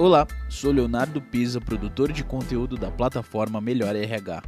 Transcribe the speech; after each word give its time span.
Olá, 0.00 0.26
sou 0.48 0.72
Leonardo 0.72 1.20
Pisa, 1.20 1.60
produtor 1.60 2.10
de 2.10 2.24
conteúdo 2.24 2.74
da 2.74 2.90
plataforma 2.90 3.60
Melhor 3.60 3.94
RH. 3.94 4.42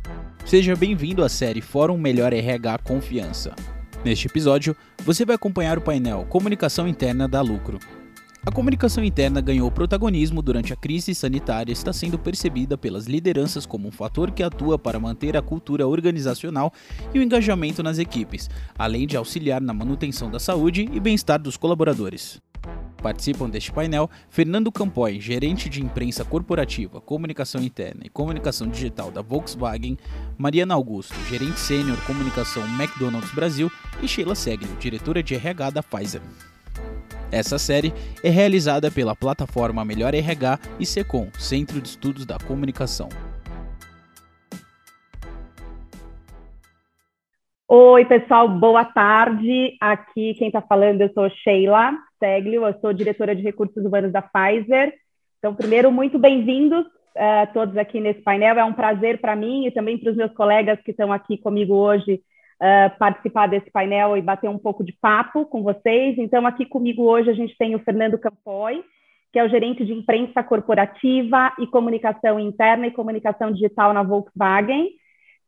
Seja 0.47 0.75
bem-vindo 0.75 1.23
à 1.23 1.29
série 1.29 1.61
Fórum 1.61 1.99
Melhor 1.99 2.33
RH 2.33 2.79
Confiança. 2.79 3.55
Neste 4.03 4.29
episódio, 4.29 4.75
você 5.05 5.27
vai 5.27 5.37
acompanhar 5.37 5.77
o 5.77 5.83
painel 5.83 6.25
Comunicação 6.25 6.89
Interna 6.89 7.29
da 7.29 7.43
Lucro. 7.43 7.79
A 8.47 8.51
comunicação 8.51 9.05
interna 9.05 9.43
ganhou 9.43 9.71
protagonismo 9.71 10.41
durante 10.41 10.73
a 10.73 10.77
crise 10.77 11.15
sanitária 11.15 11.71
e 11.71 11.75
está 11.75 11.93
sendo 11.93 12.19
percebida 12.19 12.79
pelas 12.79 13.05
lideranças 13.05 13.67
como 13.67 13.87
um 13.87 13.93
fator 13.93 14.31
que 14.31 14.43
atua 14.43 14.79
para 14.79 14.99
manter 14.99 15.37
a 15.37 15.43
cultura 15.43 15.87
organizacional 15.87 16.73
e 17.13 17.19
o 17.19 17.23
engajamento 17.23 17.83
nas 17.83 17.99
equipes, 17.99 18.49
além 18.75 19.07
de 19.07 19.19
auxiliar 19.19 19.61
na 19.61 19.75
manutenção 19.75 20.31
da 20.31 20.41
saúde 20.41 20.89
e 20.91 20.99
bem-estar 20.99 21.39
dos 21.39 21.59
colaboradores. 21.59 22.41
Participam 23.03 23.51
deste 23.51 23.73
painel 23.73 24.09
Fernando 24.31 24.71
Campoy, 24.71 25.21
gerente 25.21 25.69
de 25.69 25.83
imprensa 25.83 26.25
corporativa, 26.25 27.01
comunicação 27.01 27.61
interna 27.61 28.03
e 28.05 28.09
comunicação 28.09 28.69
digital 28.69 29.11
da 29.11 29.21
Volkswagen, 29.21 29.99
Mariana 30.39 30.75
Augusto, 30.75 31.15
gerente 31.29 31.59
sênior 31.59 31.99
comunicação 32.07 32.63
McDonald's 32.79 33.35
Brasil 33.35 33.71
e 34.01 34.07
Sheila 34.07 34.37
Seglio, 34.37 34.77
diretora 34.79 35.21
de 35.21 35.35
RH 35.35 35.71
da 35.71 35.83
Pfizer. 35.83 36.23
Essa 37.33 37.59
série 37.59 37.93
é 38.23 38.29
realizada 38.29 38.91
pela 38.91 39.17
plataforma 39.17 39.85
Melhor 39.85 40.15
RH 40.15 40.59
e 40.79 40.87
SECOM, 40.87 41.29
Centro 41.39 41.81
de 41.81 41.89
Estudos 41.89 42.25
da 42.25 42.39
Comunicação. 42.39 43.09
Oi, 47.67 48.05
pessoal, 48.05 48.49
boa 48.49 48.85
tarde. 48.85 49.77
Aqui 49.81 50.35
quem 50.35 50.49
está 50.49 50.61
falando 50.61 51.01
eu 51.01 51.11
sou 51.15 51.29
Sheila 51.31 51.93
Seglio, 52.23 52.65
eu 52.65 52.81
sou 52.81 52.93
diretora 52.93 53.35
de 53.35 53.43
recursos 53.43 53.85
humanos 53.85 54.13
da 54.13 54.23
Pfizer. 54.23 54.95
Então, 55.41 55.53
primeiro, 55.57 55.91
muito 55.91 56.21
bem-vindos 56.21 56.87
uh, 56.87 57.53
todos 57.53 57.77
aqui 57.77 57.99
nesse 57.99 58.21
painel. 58.21 58.57
É 58.57 58.65
um 58.65 58.73
prazer 58.73 59.21
para 59.21 59.35
mim 59.35 59.67
e 59.67 59.73
também 59.73 59.99
para 59.99 60.13
os 60.13 60.17
meus 60.17 60.33
colegas 60.33 60.81
que 60.85 60.93
estão 60.93 61.13
aqui 61.13 61.37
comigo 61.37 61.75
hoje 61.75 62.23
uh, 62.61 62.97
participar 62.97 63.49
desse 63.49 63.69
painel 63.73 64.17
e 64.17 64.23
bater 64.23 64.49
um 64.49 64.57
pouco 64.57 64.85
de 64.85 64.93
papo 65.01 65.45
com 65.47 65.65
vocês. 65.65 66.17
Então, 66.17 66.47
aqui 66.47 66.65
comigo 66.65 67.03
hoje 67.03 67.29
a 67.29 67.35
gente 67.35 67.59
tem 67.59 67.75
o 67.75 67.81
Fernando 67.81 68.17
Campoy, 68.17 68.85
que 69.33 69.41
é 69.41 69.45
o 69.45 69.49
gerente 69.49 69.85
de 69.85 69.93
imprensa 69.93 70.45
corporativa 70.45 71.53
e 71.59 71.67
comunicação 71.67 72.39
interna 72.39 72.87
e 72.87 72.93
comunicação 72.93 73.51
digital 73.51 73.93
na 73.93 74.05
Volkswagen. 74.05 74.91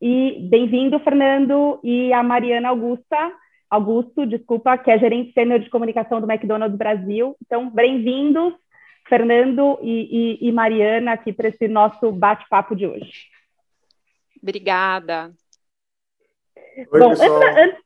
E 0.03 0.49
bem-vindo, 0.51 0.99
Fernando, 0.99 1.79
e 1.85 2.13
a 2.13 2.21
Mariana 2.21 2.71
Augusta, 2.71 3.33
Augusto, 3.75 4.25
desculpa, 4.25 4.79
que 4.79 4.89
é 4.89 4.97
gerente 4.97 5.33
sênior 5.33 5.59
de 5.59 5.69
comunicação 5.69 6.21
do 6.21 6.31
McDonald's 6.31 6.79
Brasil. 6.79 7.37
Então, 7.45 7.69
bem-vindos, 7.69 8.55
Fernando 9.09 9.81
e, 9.83 10.39
e, 10.41 10.49
e, 10.49 10.53
Mariana, 10.53 11.15
aqui 11.15 11.33
para 11.33 11.49
esse 11.49 11.67
nosso 11.67 12.13
bate-papo 12.13 12.77
de 12.77 12.87
hoje. 12.87 13.25
Obrigada. 14.41 15.33
Oi, 16.93 17.01
Bom, 17.01 17.11
pessoal. 17.11 17.43
Antes, 17.43 17.59
antes... 17.59 17.81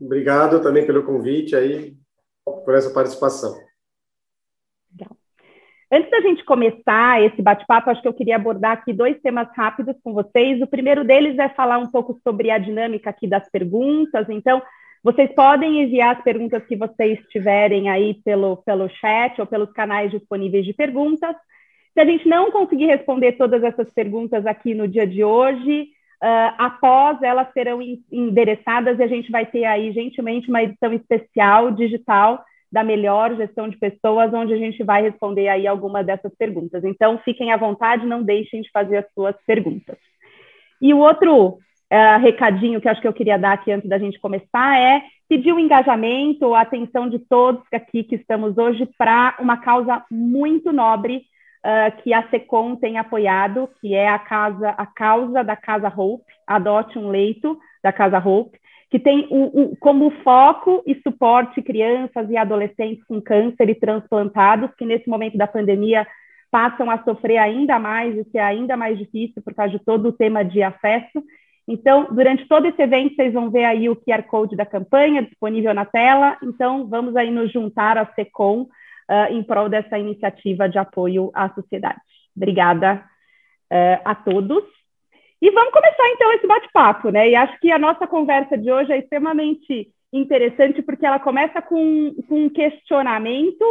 Obrigado 0.00 0.60
também 0.60 0.84
pelo 0.84 1.04
convite 1.04 1.54
aí, 1.54 1.94
por 2.44 2.74
essa 2.74 2.90
participação. 2.92 3.56
Antes 5.90 6.10
da 6.10 6.20
gente 6.20 6.44
começar 6.44 7.22
esse 7.22 7.40
bate-papo, 7.40 7.90
acho 7.90 8.02
que 8.02 8.08
eu 8.08 8.12
queria 8.12 8.36
abordar 8.36 8.72
aqui 8.72 8.92
dois 8.92 9.18
temas 9.22 9.48
rápidos 9.56 9.96
com 10.02 10.12
vocês. 10.12 10.60
O 10.60 10.66
primeiro 10.66 11.04
deles 11.04 11.38
é 11.38 11.48
falar 11.48 11.78
um 11.78 11.86
pouco 11.86 12.20
sobre 12.24 12.50
a 12.50 12.58
dinâmica 12.58 13.08
aqui 13.08 13.26
das 13.26 13.48
perguntas. 13.48 14.28
Então, 14.28 14.60
vocês 15.08 15.32
podem 15.34 15.82
enviar 15.82 16.16
as 16.16 16.22
perguntas 16.22 16.62
que 16.66 16.76
vocês 16.76 17.18
tiverem 17.30 17.88
aí 17.88 18.12
pelo, 18.22 18.58
pelo 18.58 18.90
chat 18.90 19.40
ou 19.40 19.46
pelos 19.46 19.72
canais 19.72 20.10
disponíveis 20.10 20.66
de 20.66 20.74
perguntas. 20.74 21.34
Se 21.94 22.00
a 22.00 22.04
gente 22.04 22.28
não 22.28 22.50
conseguir 22.50 22.84
responder 22.84 23.32
todas 23.32 23.62
essas 23.64 23.90
perguntas 23.90 24.44
aqui 24.44 24.74
no 24.74 24.86
dia 24.86 25.06
de 25.06 25.24
hoje, 25.24 25.84
uh, 26.22 26.52
após 26.58 27.22
elas 27.22 27.50
serão 27.54 27.80
endereçadas 28.12 28.98
e 28.98 29.02
a 29.02 29.06
gente 29.06 29.32
vai 29.32 29.46
ter 29.46 29.64
aí, 29.64 29.92
gentilmente, 29.92 30.50
uma 30.50 30.62
edição 30.62 30.92
especial 30.92 31.70
digital 31.70 32.44
da 32.70 32.84
melhor 32.84 33.34
gestão 33.34 33.66
de 33.66 33.78
pessoas, 33.78 34.34
onde 34.34 34.52
a 34.52 34.58
gente 34.58 34.84
vai 34.84 35.00
responder 35.00 35.48
aí 35.48 35.66
alguma 35.66 36.04
dessas 36.04 36.34
perguntas. 36.36 36.84
Então, 36.84 37.16
fiquem 37.24 37.50
à 37.50 37.56
vontade, 37.56 38.04
não 38.04 38.22
deixem 38.22 38.60
de 38.60 38.70
fazer 38.70 38.98
as 38.98 39.10
suas 39.14 39.34
perguntas. 39.46 39.96
E 40.82 40.92
o 40.92 40.98
outro 40.98 41.60
uh, 41.92 42.20
recadinho 42.20 42.80
que 42.80 42.88
acho 42.88 43.00
que 43.00 43.08
eu 43.08 43.12
queria 43.12 43.38
dar 43.38 43.52
aqui 43.52 43.72
antes 43.72 43.88
da 43.88 43.98
gente 43.98 44.18
começar 44.18 44.78
é 44.78 45.02
pedir 45.28 45.52
o 45.52 45.58
engajamento, 45.58 46.54
a 46.54 46.62
atenção 46.62 47.08
de 47.08 47.18
todos 47.18 47.62
aqui 47.72 48.02
que 48.02 48.14
estamos 48.14 48.56
hoje 48.56 48.88
para 48.96 49.36
uma 49.38 49.58
causa 49.58 50.04
muito 50.10 50.72
nobre 50.72 51.24
uh, 51.64 52.02
que 52.02 52.12
a 52.12 52.28
SECOM 52.30 52.76
tem 52.76 52.98
apoiado, 52.98 53.68
que 53.80 53.94
é 53.94 54.08
a, 54.08 54.18
casa, 54.18 54.70
a 54.70 54.86
causa 54.86 55.42
da 55.42 55.56
Casa 55.56 55.92
Hope, 55.94 56.24
Adote 56.46 56.98
um 56.98 57.10
Leito 57.10 57.58
da 57.82 57.92
Casa 57.92 58.18
Hope, 58.18 58.58
que 58.90 58.98
tem 58.98 59.26
o, 59.30 59.72
o, 59.72 59.76
como 59.76 60.10
foco 60.22 60.82
e 60.86 60.94
suporte 61.02 61.60
crianças 61.60 62.28
e 62.30 62.36
adolescentes 62.36 63.04
com 63.04 63.20
câncer 63.20 63.68
e 63.68 63.74
transplantados, 63.74 64.70
que 64.78 64.86
nesse 64.86 65.08
momento 65.08 65.36
da 65.36 65.46
pandemia 65.46 66.06
passam 66.50 66.90
a 66.90 67.02
sofrer 67.04 67.36
ainda 67.36 67.78
mais 67.78 68.16
e 68.16 68.24
ser 68.30 68.38
ainda 68.38 68.76
mais 68.76 68.98
difícil 68.98 69.42
por 69.42 69.54
causa 69.54 69.72
de 69.72 69.84
todo 69.84 70.08
o 70.08 70.12
tema 70.12 70.42
de 70.42 70.62
acesso. 70.62 71.22
Então, 71.68 72.08
durante 72.10 72.48
todo 72.48 72.66
esse 72.66 72.80
evento, 72.80 73.14
vocês 73.14 73.34
vão 73.34 73.50
ver 73.50 73.64
aí 73.64 73.90
o 73.90 73.96
QR 73.96 74.22
Code 74.22 74.56
da 74.56 74.64
campanha 74.64 75.22
disponível 75.22 75.74
na 75.74 75.84
tela. 75.84 76.38
Então, 76.42 76.88
vamos 76.88 77.14
aí 77.14 77.30
nos 77.30 77.52
juntar 77.52 77.98
à 77.98 78.06
SECOM 78.14 78.62
uh, 78.62 78.68
em 79.30 79.42
prol 79.42 79.68
dessa 79.68 79.98
iniciativa 79.98 80.66
de 80.66 80.78
apoio 80.78 81.30
à 81.34 81.50
sociedade. 81.50 82.00
Obrigada 82.34 83.04
uh, 83.70 84.00
a 84.02 84.14
todos. 84.14 84.64
E 85.42 85.50
vamos 85.50 85.70
começar 85.70 86.08
então 86.08 86.32
esse 86.32 86.46
bate-papo, 86.46 87.10
né? 87.10 87.28
E 87.28 87.36
acho 87.36 87.60
que 87.60 87.70
a 87.70 87.78
nossa 87.78 88.06
conversa 88.06 88.56
de 88.56 88.72
hoje 88.72 88.90
é 88.90 88.98
extremamente 88.98 89.92
interessante 90.10 90.80
porque 90.80 91.04
ela 91.04 91.20
começa 91.20 91.60
com, 91.60 92.14
com 92.26 92.44
um 92.46 92.48
questionamento 92.48 93.64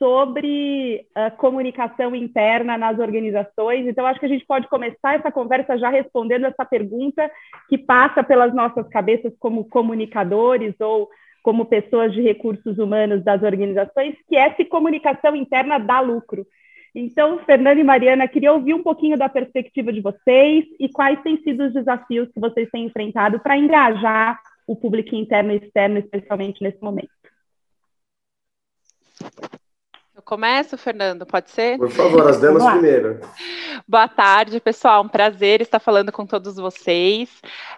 sobre 0.00 1.06
a 1.14 1.30
comunicação 1.30 2.16
interna 2.16 2.78
nas 2.78 2.98
organizações. 2.98 3.86
Então, 3.86 4.06
acho 4.06 4.18
que 4.18 4.24
a 4.24 4.30
gente 4.30 4.46
pode 4.46 4.66
começar 4.66 5.16
essa 5.16 5.30
conversa 5.30 5.76
já 5.76 5.90
respondendo 5.90 6.46
essa 6.46 6.64
pergunta 6.64 7.30
que 7.68 7.76
passa 7.76 8.24
pelas 8.24 8.54
nossas 8.54 8.88
cabeças 8.88 9.30
como 9.38 9.68
comunicadores 9.68 10.74
ou 10.80 11.10
como 11.42 11.66
pessoas 11.66 12.14
de 12.14 12.22
recursos 12.22 12.78
humanos 12.78 13.22
das 13.22 13.42
organizações, 13.42 14.14
que 14.26 14.36
é 14.36 14.54
se 14.54 14.64
comunicação 14.64 15.36
interna 15.36 15.78
dá 15.78 16.00
lucro. 16.00 16.46
Então, 16.94 17.38
Fernanda 17.44 17.78
e 17.78 17.84
Mariana, 17.84 18.26
queria 18.26 18.54
ouvir 18.54 18.72
um 18.72 18.82
pouquinho 18.82 19.18
da 19.18 19.28
perspectiva 19.28 19.92
de 19.92 20.00
vocês 20.00 20.64
e 20.80 20.88
quais 20.88 21.20
têm 21.22 21.36
sido 21.42 21.64
os 21.66 21.74
desafios 21.74 22.30
que 22.32 22.40
vocês 22.40 22.68
têm 22.70 22.86
enfrentado 22.86 23.38
para 23.38 23.56
engajar 23.56 24.40
o 24.66 24.74
público 24.74 25.14
interno 25.14 25.52
e 25.52 25.56
externo, 25.56 25.98
especialmente 25.98 26.62
nesse 26.62 26.82
momento. 26.82 27.10
Começo, 30.30 30.78
Fernando, 30.78 31.26
pode 31.26 31.50
ser? 31.50 31.76
Por 31.76 31.90
favor, 31.90 32.28
as 32.28 32.40
damas 32.40 32.64
primeiro. 32.64 33.18
Boa 33.88 34.06
tarde, 34.06 34.60
pessoal. 34.60 35.02
Um 35.02 35.08
prazer 35.08 35.60
estar 35.60 35.80
falando 35.80 36.12
com 36.12 36.24
todos 36.24 36.54
vocês. 36.54 37.28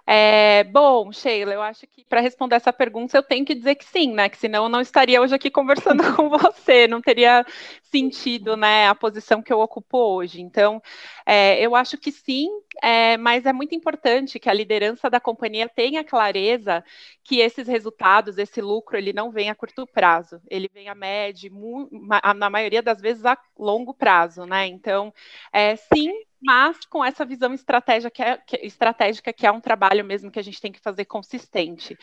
É, 0.07 0.63
bom, 0.65 1.11
Sheila, 1.13 1.55
eu 1.55 1.63
acho 1.63 1.87
que 1.87 2.05
para 2.05 2.21
responder 2.21 2.57
essa 2.57 2.71
pergunta 2.71 3.17
eu 3.17 3.23
tenho 3.23 3.47
que 3.47 3.55
dizer 3.55 3.77
que 3.77 3.87
sim, 3.87 4.13
né? 4.13 4.29
Que 4.29 4.37
senão 4.37 4.65
eu 4.65 4.69
não 4.69 4.83
estaria 4.83 5.23
hoje 5.23 5.35
aqui 5.35 5.51
conversando 5.51 6.03
com 6.15 6.29
você, 6.29 6.87
não 6.87 7.01
teria 7.01 7.43
sentido, 7.85 8.57
né, 8.57 8.89
a 8.89 8.95
posição 8.95 9.43
que 9.43 9.53
eu 9.53 9.61
ocupo 9.61 9.99
hoje. 9.99 10.41
Então, 10.41 10.83
é, 11.27 11.59
eu 11.61 11.77
acho 11.77 11.99
que 11.99 12.11
sim, 12.11 12.49
é, 12.83 13.17
mas 13.17 13.45
é 13.47 13.53
muito 13.53 13.75
importante 13.75 14.39
que 14.39 14.49
a 14.49 14.55
liderança 14.55 15.11
da 15.11 15.21
companhia 15.21 15.69
tenha 15.69 16.05
clareza 16.05 16.85
que 17.25 17.41
esses 17.41 17.67
resultados, 17.67 18.39
esse 18.39 18.61
lucro, 18.61 18.97
ele 18.97 19.13
não 19.13 19.31
vem 19.31 19.51
a 19.51 19.55
curto 19.55 19.87
prazo, 19.87 20.41
ele 20.49 20.69
vem 20.73 20.89
a 20.89 20.95
médio, 20.95 21.51
na 22.37 22.51
maioria 22.51 22.83
das 22.83 23.01
vezes 23.01 23.25
a 23.25 23.37
longo 23.59 23.93
prazo, 23.95 24.47
né? 24.47 24.67
Então, 24.67 25.13
é, 25.53 25.77
sim, 25.77 26.11
mas 26.43 26.85
com 26.87 27.05
essa 27.05 27.25
visão 27.25 27.55
estratégica 27.55 28.11
que, 28.11 28.23
é, 28.23 28.37
que, 28.37 28.57
estratégica 28.67 29.33
que 29.33 29.47
é 29.47 29.53
um 29.53 29.61
trabalho 29.61 30.05
mesmo 30.05 30.31
que 30.31 30.39
a 30.39 30.43
gente 30.43 30.61
tem 30.61 30.73
que 30.73 30.81
fazer 30.81 31.05
consistente. 31.05 31.97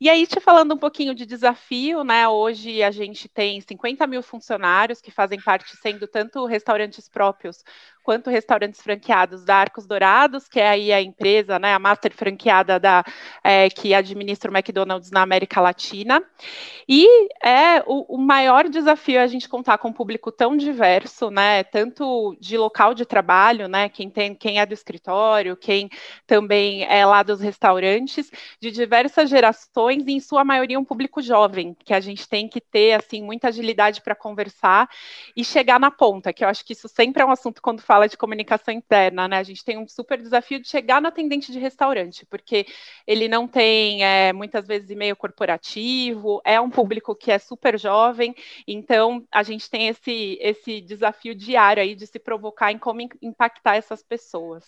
E 0.00 0.10
aí, 0.10 0.26
te 0.26 0.40
falando 0.40 0.74
um 0.74 0.78
pouquinho 0.78 1.14
de 1.14 1.24
desafio, 1.24 2.02
né? 2.02 2.28
Hoje 2.28 2.82
a 2.82 2.90
gente 2.90 3.28
tem 3.28 3.60
50 3.60 4.06
mil 4.06 4.22
funcionários 4.22 5.00
que 5.00 5.10
fazem 5.10 5.40
parte, 5.40 5.76
sendo 5.76 6.06
tanto 6.06 6.44
restaurantes 6.46 7.08
próprios 7.08 7.64
quanto 8.04 8.28
restaurantes 8.28 8.82
franqueados 8.82 9.44
da 9.44 9.56
Arcos 9.56 9.86
Dourados, 9.86 10.46
que 10.46 10.60
é 10.60 10.68
aí 10.68 10.92
a 10.92 11.00
empresa, 11.00 11.58
né, 11.58 11.72
a 11.72 11.78
master 11.78 12.12
franqueada 12.12 12.78
da, 12.78 13.02
é, 13.42 13.70
que 13.70 13.94
administra 13.94 14.50
o 14.50 14.54
McDonald's 14.54 15.10
na 15.10 15.22
América 15.22 15.58
Latina. 15.60 16.22
E 16.86 17.06
é 17.42 17.82
o, 17.86 18.16
o, 18.16 18.18
maior 18.18 18.68
desafio 18.68 19.16
é 19.16 19.22
a 19.22 19.26
gente 19.26 19.48
contar 19.48 19.78
com 19.78 19.88
um 19.88 19.92
público 19.92 20.30
tão 20.30 20.54
diverso, 20.54 21.30
né, 21.30 21.64
tanto 21.64 22.36
de 22.38 22.58
local 22.58 22.92
de 22.92 23.06
trabalho, 23.06 23.68
né, 23.68 23.83
né? 23.84 23.88
Quem 23.88 24.10
tem, 24.10 24.34
quem 24.34 24.58
é 24.58 24.66
do 24.66 24.74
escritório, 24.74 25.56
quem 25.56 25.88
também 26.26 26.84
é 26.84 27.04
lá 27.04 27.22
dos 27.22 27.40
restaurantes, 27.40 28.30
de 28.60 28.70
diversas 28.70 29.28
gerações 29.28 30.04
e 30.06 30.12
em 30.12 30.20
sua 30.20 30.44
maioria 30.44 30.78
um 30.78 30.84
público 30.84 31.20
jovem, 31.22 31.76
que 31.84 31.92
a 31.92 32.00
gente 32.00 32.28
tem 32.28 32.48
que 32.48 32.60
ter 32.60 32.94
assim 32.94 33.22
muita 33.22 33.48
agilidade 33.48 34.00
para 34.00 34.14
conversar 34.14 34.88
e 35.36 35.44
chegar 35.44 35.78
na 35.78 35.90
ponta, 35.90 36.32
que 36.32 36.44
eu 36.44 36.48
acho 36.48 36.64
que 36.64 36.72
isso 36.72 36.88
sempre 36.88 37.22
é 37.22 37.26
um 37.26 37.30
assunto 37.30 37.60
quando 37.60 37.82
fala 37.82 38.08
de 38.08 38.16
comunicação 38.16 38.72
interna, 38.72 39.28
né? 39.28 39.38
A 39.38 39.42
gente 39.42 39.64
tem 39.64 39.78
um 39.78 39.86
super 39.86 40.20
desafio 40.20 40.60
de 40.60 40.68
chegar 40.68 41.00
no 41.00 41.08
atendente 41.08 41.52
de 41.52 41.58
restaurante, 41.58 42.26
porque 42.26 42.66
ele 43.06 43.28
não 43.28 43.46
tem 43.46 44.04
é, 44.04 44.32
muitas 44.32 44.66
vezes 44.66 44.90
e-mail 44.90 45.16
corporativo, 45.16 46.40
é 46.44 46.60
um 46.60 46.70
público 46.70 47.14
que 47.14 47.30
é 47.30 47.38
super 47.38 47.78
jovem, 47.78 48.34
então 48.66 49.24
a 49.30 49.42
gente 49.42 49.68
tem 49.68 49.88
esse, 49.88 50.38
esse 50.40 50.80
desafio 50.80 51.34
diário 51.34 51.82
aí 51.82 51.94
de 51.94 52.06
se 52.06 52.18
provocar 52.18 52.72
em 52.72 52.78
como 52.78 53.00
impactar 53.22 53.73
essas 53.76 54.02
pessoas. 54.02 54.64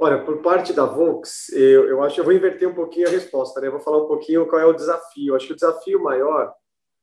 Olha, 0.00 0.24
por 0.24 0.40
parte 0.42 0.72
da 0.72 0.84
Vox, 0.84 1.48
eu, 1.52 1.88
eu 1.88 2.02
acho 2.02 2.14
que 2.14 2.20
eu 2.20 2.24
vou 2.24 2.32
inverter 2.32 2.68
um 2.68 2.74
pouquinho 2.74 3.08
a 3.08 3.10
resposta, 3.10 3.60
né? 3.60 3.66
Eu 3.66 3.72
vou 3.72 3.80
falar 3.80 4.04
um 4.04 4.06
pouquinho 4.06 4.46
qual 4.46 4.60
é 4.60 4.64
o 4.64 4.72
desafio. 4.72 5.32
Eu 5.32 5.36
acho 5.36 5.46
que 5.48 5.52
o 5.52 5.56
desafio 5.56 6.00
maior 6.02 6.54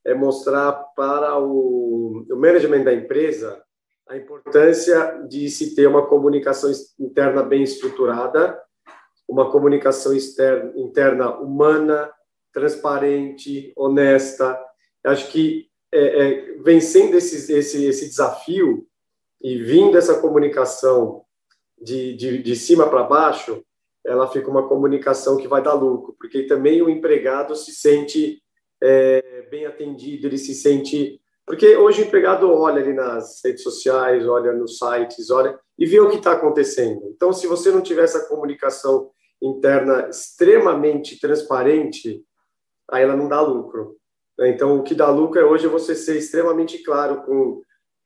é 0.06 0.13
mostrar 0.13 0.72
para 0.96 1.38
o, 1.38 2.25
o 2.30 2.36
management 2.38 2.84
da 2.86 2.94
empresa 2.94 3.62
a 4.07 4.16
importância 4.16 5.24
de 5.28 5.50
se 5.50 5.75
ter 5.75 5.88
uma 5.88 6.06
comunicação 6.06 6.72
interna 7.00 7.42
bem 7.42 7.63
estruturada, 7.63 8.57
uma 9.28 9.52
comunicação 9.52 10.13
externa, 10.13 10.72
interna 10.75 11.36
humana, 11.40 12.12
transparente, 12.54 13.74
honesta. 13.75 14.57
Acho 15.04 15.30
que 15.31 15.68
é, 15.92 16.00
é, 16.00 16.57
vencendo 16.63 17.16
esse, 17.16 17.52
esse, 17.52 17.86
esse 17.86 18.07
desafio 18.07 18.88
e 19.45 19.59
vindo 19.59 19.95
essa 19.95 20.19
comunicação 20.19 21.21
de, 21.80 22.15
de, 22.15 22.42
de 22.42 22.56
cima 22.56 22.89
para 22.89 23.03
baixo, 23.03 23.63
ela 24.03 24.27
fica 24.27 24.50
uma 24.50 24.68
comunicação 24.68 25.38
que 25.38 25.47
vai 25.47 25.62
dar 25.62 25.74
lucro, 25.74 26.15
porque 26.19 26.47
também 26.47 26.81
o 26.81 26.89
empregado 26.89 27.56
se 27.56 27.71
sente 27.71 28.42
é, 28.81 29.47
bem 29.51 29.68
atendido, 29.68 30.25
ele 30.25 30.39
se 30.39 30.56
sente. 30.56 31.21
Porque 31.45 31.75
hoje 31.75 32.01
o 32.01 32.06
empregado 32.06 32.51
olha 32.51 32.81
ali 32.81 32.92
nas 32.92 33.39
redes 33.45 33.62
sociais, 33.62 34.27
olha 34.27 34.51
nos 34.51 34.80
sites, 34.80 35.30
olha 35.30 35.59
e 35.77 35.86
vê 35.86 36.00
o 36.00 36.09
que 36.09 36.18
está 36.18 36.31
acontecendo. 36.31 37.03
Então, 37.15 37.31
se 37.31 37.45
você 37.45 37.69
não 37.69 37.81
tiver 37.81 38.06
essa 38.06 38.27
comunicação 38.27 39.12
interna 39.39 40.09
extremamente 40.09 41.19
transparente, 41.19 42.25
aí 42.89 43.03
ela 43.03 43.15
não 43.15 43.27
dá 43.27 43.42
lucro. 43.42 43.95
Né? 44.39 44.50
Então, 44.50 44.80
o 44.80 44.81
que 44.81 44.95
dá 44.95 45.07
lucro 45.12 45.39
é 45.39 45.45
hoje 45.45 45.68
você 45.68 45.94
ser 45.94 46.18
extremamente 46.18 46.80
claro 46.80 47.21
com, 47.21 47.62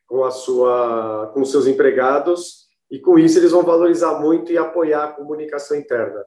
com 0.10 0.26
a 0.26 0.32
sua, 0.32 1.32
com 1.36 1.46
seus 1.46 1.68
empregados 1.68 2.68
e 2.92 3.00
com 3.00 3.20
isso 3.20 3.38
eles 3.38 3.52
vão 3.52 3.62
valorizar 3.62 4.20
muito 4.20 4.52
e 4.52 4.58
apoiar 4.58 5.04
a 5.04 5.12
comunicação 5.12 5.78
interna. 5.78 6.26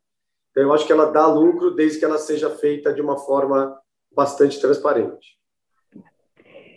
Então, 0.52 0.62
eu 0.62 0.72
acho 0.72 0.86
que 0.86 0.92
ela 0.92 1.10
dá 1.10 1.26
lucro 1.26 1.72
desde 1.72 1.98
que 1.98 2.04
ela 2.04 2.18
seja 2.18 2.48
feita 2.48 2.94
de 2.94 3.00
uma 3.02 3.18
forma 3.18 3.76
bastante 4.14 4.60
transparente. 4.60 5.36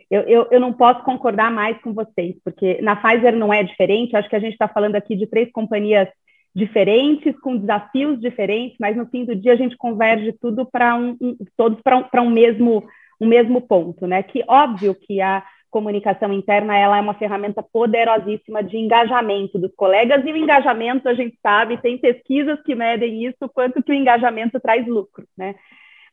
Eu, 0.10 0.22
eu, 0.22 0.48
eu, 0.50 0.60
não 0.60 0.74
posso 0.74 1.04
concordar 1.04 1.52
mais 1.52 1.80
com 1.82 1.94
vocês, 1.94 2.36
porque 2.44 2.82
na 2.82 2.96
Pfizer 2.96 3.36
não 3.36 3.54
é 3.54 3.64
diferente. 3.64 4.16
Acho 4.16 4.30
que 4.30 4.36
a 4.36 4.40
gente 4.40 4.54
está 4.54 4.68
falando 4.68 4.96
aqui 4.96 5.16
de 5.16 5.28
três 5.28 5.52
companhias 5.52 6.08
diferentes, 6.56 7.38
com 7.40 7.58
desafios 7.58 8.20
diferentes, 8.20 8.78
mas 8.80 8.96
no 8.96 9.06
fim 9.08 9.26
do 9.26 9.36
dia 9.36 9.54
a 9.54 9.58
gente 9.58 9.76
converge 9.78 10.32
tudo 10.40 10.66
para 10.66 10.96
um, 10.96 11.18
um, 11.20 11.38
todos 11.58 11.82
para 11.82 11.98
um, 11.98 12.28
um 12.28 12.30
mesmo 12.30 12.84
um 13.20 13.28
mesmo 13.28 13.62
ponto, 13.62 14.08
né? 14.08 14.24
Que 14.24 14.44
óbvio 14.48 14.94
que 14.94 15.22
a 15.22 15.44
comunicação 15.76 16.32
interna 16.32 16.78
ela 16.78 16.98
é 16.98 17.02
uma 17.02 17.16
ferramenta 17.16 17.62
poderosíssima 17.62 18.64
de 18.64 18.78
engajamento 18.78 19.60
dos 19.60 19.76
colegas 19.76 20.26
e 20.26 20.32
o 20.32 20.38
engajamento 20.38 21.10
a 21.10 21.14
gente 21.14 21.38
sabe 21.44 21.82
tem 21.82 21.98
pesquisas 21.98 22.62
que 22.64 22.74
medem 22.74 23.26
isso 23.26 23.50
quanto 23.54 23.84
que 23.84 23.92
o 23.92 23.94
engajamento 23.94 24.58
traz 24.58 24.88
lucro, 24.88 25.26
né? 25.38 25.54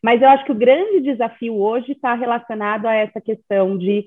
Mas 0.01 0.21
eu 0.21 0.27
acho 0.27 0.43
que 0.43 0.51
o 0.51 0.61
grande 0.65 0.99
desafio 0.99 1.55
hoje 1.55 1.93
está 1.93 2.13
relacionado 2.13 2.87
a 2.87 2.93
essa 2.93 3.21
questão 3.21 3.77
de 3.77 3.99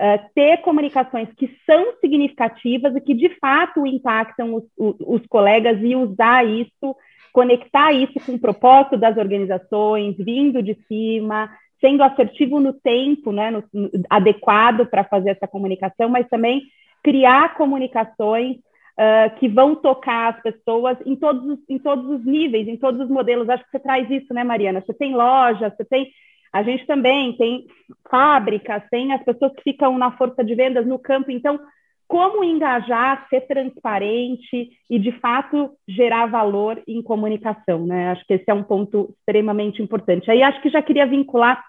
uh, 0.00 0.30
ter 0.34 0.56
comunicações 0.62 1.28
que 1.36 1.48
são 1.64 1.94
significativas 2.00 2.96
e 2.96 3.00
que 3.00 3.14
de 3.14 3.28
fato 3.38 3.86
impactam 3.86 4.52
os, 4.52 4.64
os, 4.76 4.96
os 4.98 5.26
colegas 5.28 5.78
e 5.80 5.94
usar 5.94 6.44
isso, 6.44 6.96
conectar 7.32 7.92
isso 7.92 8.14
com 8.26 8.32
o 8.32 8.40
propósito 8.40 8.96
das 8.96 9.16
organizações, 9.16 10.16
vindo 10.18 10.60
de 10.60 10.76
cima, 10.88 11.48
sendo 11.84 12.02
assertivo 12.02 12.58
no 12.60 12.72
tempo, 12.72 13.30
né, 13.30 13.50
no, 13.50 13.62
no, 13.70 13.90
adequado 14.08 14.86
para 14.86 15.04
fazer 15.04 15.30
essa 15.30 15.46
comunicação, 15.46 16.08
mas 16.08 16.26
também 16.30 16.62
criar 17.02 17.54
comunicações 17.56 18.56
uh, 18.56 19.38
que 19.38 19.46
vão 19.46 19.74
tocar 19.74 20.34
as 20.34 20.42
pessoas 20.42 20.96
em 21.04 21.14
todos, 21.14 21.44
os, 21.44 21.58
em 21.68 21.78
todos 21.78 22.08
os 22.08 22.24
níveis, 22.24 22.66
em 22.66 22.78
todos 22.78 23.02
os 23.02 23.10
modelos. 23.10 23.50
Acho 23.50 23.62
que 23.64 23.70
você 23.70 23.80
traz 23.80 24.10
isso, 24.10 24.32
né, 24.32 24.42
Mariana? 24.42 24.80
Você 24.80 24.94
tem 24.94 25.14
loja, 25.14 25.68
você 25.68 25.84
tem. 25.84 26.10
A 26.50 26.62
gente 26.62 26.86
também 26.86 27.36
tem 27.36 27.66
fábricas, 28.08 28.82
tem 28.90 29.12
as 29.12 29.22
pessoas 29.22 29.52
que 29.54 29.62
ficam 29.62 29.98
na 29.98 30.12
força 30.12 30.42
de 30.42 30.54
vendas 30.54 30.86
no 30.86 30.98
campo. 30.98 31.30
Então, 31.30 31.60
como 32.08 32.44
engajar, 32.44 33.26
ser 33.28 33.42
transparente 33.42 34.70
e, 34.88 34.98
de 34.98 35.12
fato, 35.20 35.72
gerar 35.86 36.26
valor 36.26 36.82
em 36.88 37.02
comunicação, 37.02 37.84
né? 37.84 38.12
Acho 38.12 38.24
que 38.26 38.34
esse 38.34 38.44
é 38.48 38.54
um 38.54 38.62
ponto 38.62 39.14
extremamente 39.18 39.82
importante. 39.82 40.30
Aí 40.30 40.42
acho 40.42 40.62
que 40.62 40.70
já 40.70 40.80
queria 40.80 41.06
vincular 41.06 41.62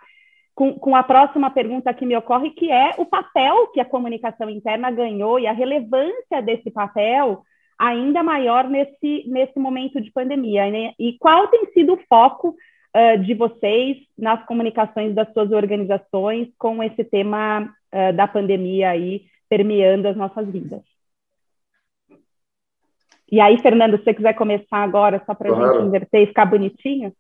com, 0.56 0.74
com 0.80 0.96
a 0.96 1.04
próxima 1.04 1.52
pergunta 1.52 1.94
que 1.94 2.06
me 2.06 2.16
ocorre, 2.16 2.50
que 2.52 2.72
é 2.72 2.96
o 2.98 3.06
papel 3.06 3.68
que 3.68 3.82
a 3.82 3.86
comunicação 3.86 4.50
interna 4.50 4.90
ganhou 4.90 5.38
e 5.38 5.46
a 5.46 5.52
relevância 5.52 6.42
desse 6.42 6.72
papel 6.72 7.44
ainda 7.78 8.24
maior 8.24 8.70
nesse, 8.70 9.26
nesse 9.28 9.60
momento 9.60 10.00
de 10.00 10.10
pandemia. 10.12 10.72
Né? 10.72 10.94
E 10.98 11.18
qual 11.20 11.50
tem 11.50 11.66
sido 11.74 11.94
o 11.94 12.00
foco 12.08 12.56
uh, 12.96 13.20
de 13.22 13.34
vocês 13.34 13.98
nas 14.18 14.44
comunicações 14.46 15.14
das 15.14 15.32
suas 15.34 15.52
organizações 15.52 16.48
com 16.58 16.82
esse 16.82 17.04
tema 17.04 17.70
uh, 17.94 18.14
da 18.16 18.26
pandemia 18.26 18.92
aí 18.92 19.26
permeando 19.50 20.08
as 20.08 20.16
nossas 20.16 20.48
vidas? 20.50 20.82
E 23.30 23.42
aí, 23.42 23.60
Fernando, 23.60 23.98
se 23.98 24.06
você 24.06 24.14
quiser 24.14 24.34
começar 24.34 24.78
agora, 24.78 25.22
só 25.26 25.34
para 25.34 25.52
a 25.52 25.54
claro. 25.54 25.74
gente 25.74 25.88
inverter 25.88 26.22
e 26.22 26.28
ficar 26.28 26.46
bonitinho. 26.46 27.12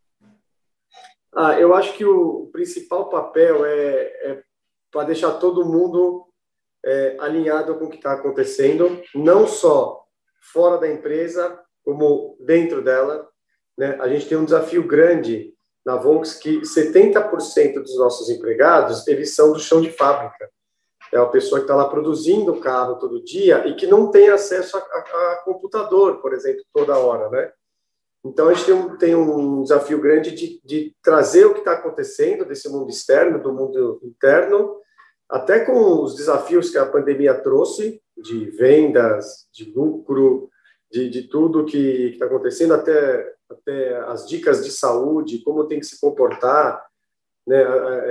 Ah, 1.35 1.59
eu 1.59 1.73
acho 1.73 1.93
que 1.97 2.05
o 2.05 2.47
principal 2.53 3.09
papel 3.09 3.65
é, 3.65 3.71
é 3.71 4.43
para 4.89 5.07
deixar 5.07 5.33
todo 5.33 5.65
mundo 5.65 6.25
é, 6.85 7.17
alinhado 7.19 7.75
com 7.75 7.85
o 7.85 7.89
que 7.89 7.97
está 7.97 8.13
acontecendo, 8.13 9.01
não 9.13 9.45
só 9.45 10.05
fora 10.53 10.77
da 10.77 10.87
empresa, 10.87 11.59
como 11.83 12.37
dentro 12.39 12.81
dela. 12.81 13.27
Né? 13.77 13.97
A 13.99 14.07
gente 14.07 14.29
tem 14.29 14.37
um 14.37 14.45
desafio 14.45 14.87
grande 14.87 15.53
na 15.85 15.97
Volks 15.97 16.35
que 16.35 16.61
70% 16.61 17.81
dos 17.81 17.97
nossos 17.97 18.29
empregados 18.29 19.05
eles 19.07 19.35
são 19.35 19.51
do 19.51 19.59
chão 19.59 19.81
de 19.81 19.91
fábrica. 19.91 20.49
É 21.13 21.17
a 21.17 21.25
pessoa 21.25 21.59
que 21.59 21.65
está 21.65 21.75
lá 21.75 21.89
produzindo 21.89 22.53
o 22.53 22.59
carro 22.59 22.95
todo 22.97 23.23
dia 23.23 23.67
e 23.67 23.75
que 23.75 23.85
não 23.85 24.09
tem 24.09 24.29
acesso 24.29 24.77
a, 24.77 24.79
a, 24.79 25.33
a 25.33 25.41
computador, 25.43 26.21
por 26.21 26.33
exemplo, 26.33 26.63
toda 26.73 26.97
hora, 26.97 27.29
né? 27.29 27.51
Então, 28.25 28.49
a 28.49 28.53
gente 28.53 28.65
tem 28.65 28.73
um, 28.73 28.97
tem 28.97 29.15
um 29.15 29.61
desafio 29.61 30.01
grande 30.01 30.31
de, 30.31 30.59
de 30.65 30.95
trazer 31.03 31.45
o 31.45 31.53
que 31.53 31.59
está 31.59 31.73
acontecendo 31.73 32.43
desse 32.43 32.67
mundo 32.67 32.89
externo, 32.89 33.41
do 33.41 33.53
mundo 33.53 33.99
interno, 34.03 34.77
até 35.29 35.59
com 35.59 36.01
os 36.01 36.15
desafios 36.15 36.71
que 36.71 36.77
a 36.79 36.87
pandemia 36.87 37.35
trouxe, 37.35 38.01
de 38.17 38.49
vendas, 38.51 39.47
de 39.53 39.71
lucro, 39.71 40.49
de, 40.91 41.07
de 41.07 41.27
tudo 41.27 41.65
que 41.65 42.13
está 42.13 42.25
acontecendo, 42.25 42.73
até, 42.73 43.31
até 43.47 43.95
as 44.07 44.27
dicas 44.27 44.65
de 44.65 44.71
saúde, 44.71 45.43
como 45.43 45.67
tem 45.67 45.79
que 45.79 45.85
se 45.85 45.99
comportar, 45.99 46.83
né, 47.45 47.61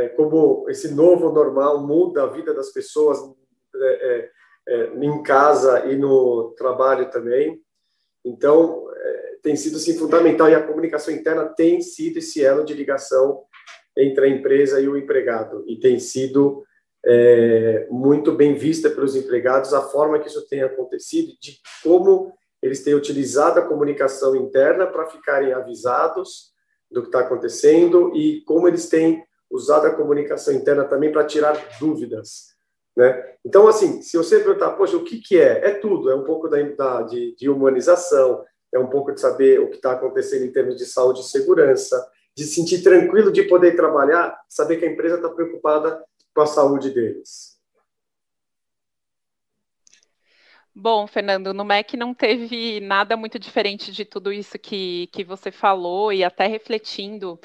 é, 0.05 0.09
como 0.11 0.69
esse 0.69 0.95
novo 0.95 1.33
normal 1.33 1.85
muda 1.85 2.23
a 2.23 2.27
vida 2.27 2.55
das 2.55 2.71
pessoas 2.71 3.19
é, 3.75 3.81
é, 3.89 4.31
é 4.69 4.95
em 4.95 5.23
casa 5.25 5.87
e 5.87 5.97
no 5.97 6.55
trabalho 6.57 7.11
também. 7.11 7.61
Então, 8.25 8.87
tem 9.45 9.55
sido 9.55 9.77
assim, 9.77 9.97
fundamental 9.99 10.49
e 10.49 10.55
a 10.55 10.67
comunicação 10.67 11.13
interna 11.13 11.45
tem 11.45 11.83
sido 11.83 12.17
esse 12.17 12.43
elo 12.43 12.65
de 12.65 12.73
ligação 12.73 13.43
entre 13.97 14.25
a 14.25 14.29
empresa 14.29 14.81
e 14.81 14.89
o 14.89 14.97
empregado 14.97 15.63
e 15.69 15.79
tem 15.79 15.99
sido 15.99 16.65
é, 17.05 17.87
muito 17.91 18.33
bem 18.33 18.55
vista 18.55 18.89
pelos 18.89 19.15
empregados 19.15 19.75
a 19.75 19.83
forma 19.83 20.19
que 20.19 20.29
isso 20.29 20.49
tem 20.49 20.63
acontecido 20.63 21.35
de 21.39 21.59
como 21.83 22.33
eles 22.63 22.83
têm 22.83 22.95
utilizado 22.95 23.61
a 23.61 23.67
comunicação 23.67 24.35
interna 24.35 24.87
para 24.87 25.11
ficarem 25.11 25.53
avisados 25.53 26.55
do 26.91 27.03
que 27.03 27.09
está 27.09 27.21
acontecendo 27.21 28.17
e 28.17 28.41
como 28.47 28.67
eles 28.67 28.89
têm 28.89 29.23
usado 29.51 29.87
a 29.87 29.95
comunicação 29.95 30.55
interna 30.55 30.85
também 30.85 31.13
para 31.13 31.25
tirar 31.25 31.55
dúvidas. 31.79 32.55
Né? 32.97 33.35
Então, 33.45 33.69
assim, 33.69 34.01
se 34.01 34.17
você 34.17 34.39
perguntar, 34.39 34.71
poxa, 34.71 34.97
o 34.97 35.05
que, 35.05 35.21
que 35.21 35.39
é? 35.39 35.69
É 35.69 35.75
tudo, 35.75 36.11
é 36.11 36.15
um 36.15 36.25
pouco 36.25 36.49
da, 36.49 36.63
da 36.63 37.03
de, 37.03 37.37
de 37.37 37.51
humanização, 37.51 38.43
é 38.77 38.79
um 38.79 38.89
pouco 38.89 39.13
de 39.13 39.21
saber 39.21 39.61
o 39.61 39.69
que 39.71 39.77
está 39.77 39.93
acontecendo 39.93 40.45
em 40.45 40.53
termos 40.53 40.77
de 40.77 40.85
saúde 40.85 41.21
e 41.21 41.25
segurança, 41.25 42.11
de 42.37 42.45
se 42.45 42.55
sentir 42.55 42.83
tranquilo 42.83 43.31
de 43.31 43.45
poder 43.45 43.77
trabalhar, 43.77 44.39
saber 44.49 44.79
que 44.79 44.85
a 44.85 44.91
empresa 44.91 45.17
está 45.17 45.29
preocupada 45.29 46.05
com 46.35 46.41
a 46.41 46.47
saúde 46.47 46.91
deles. 46.91 47.55
Bom, 50.77 51.07
Fernando, 51.07 51.55
no 51.55 51.65
MEC 51.65 51.97
não 51.97 52.13
teve 52.13 52.81
nada 52.81 53.17
muito 53.17 53.39
diferente 53.39 53.93
de 53.93 54.05
tudo 54.05 54.33
isso 54.33 54.59
que, 54.59 55.07
que 55.13 55.23
você 55.23 55.53
falou, 55.53 56.13
e 56.13 56.25
até 56.25 56.49
refletindo 56.49 57.39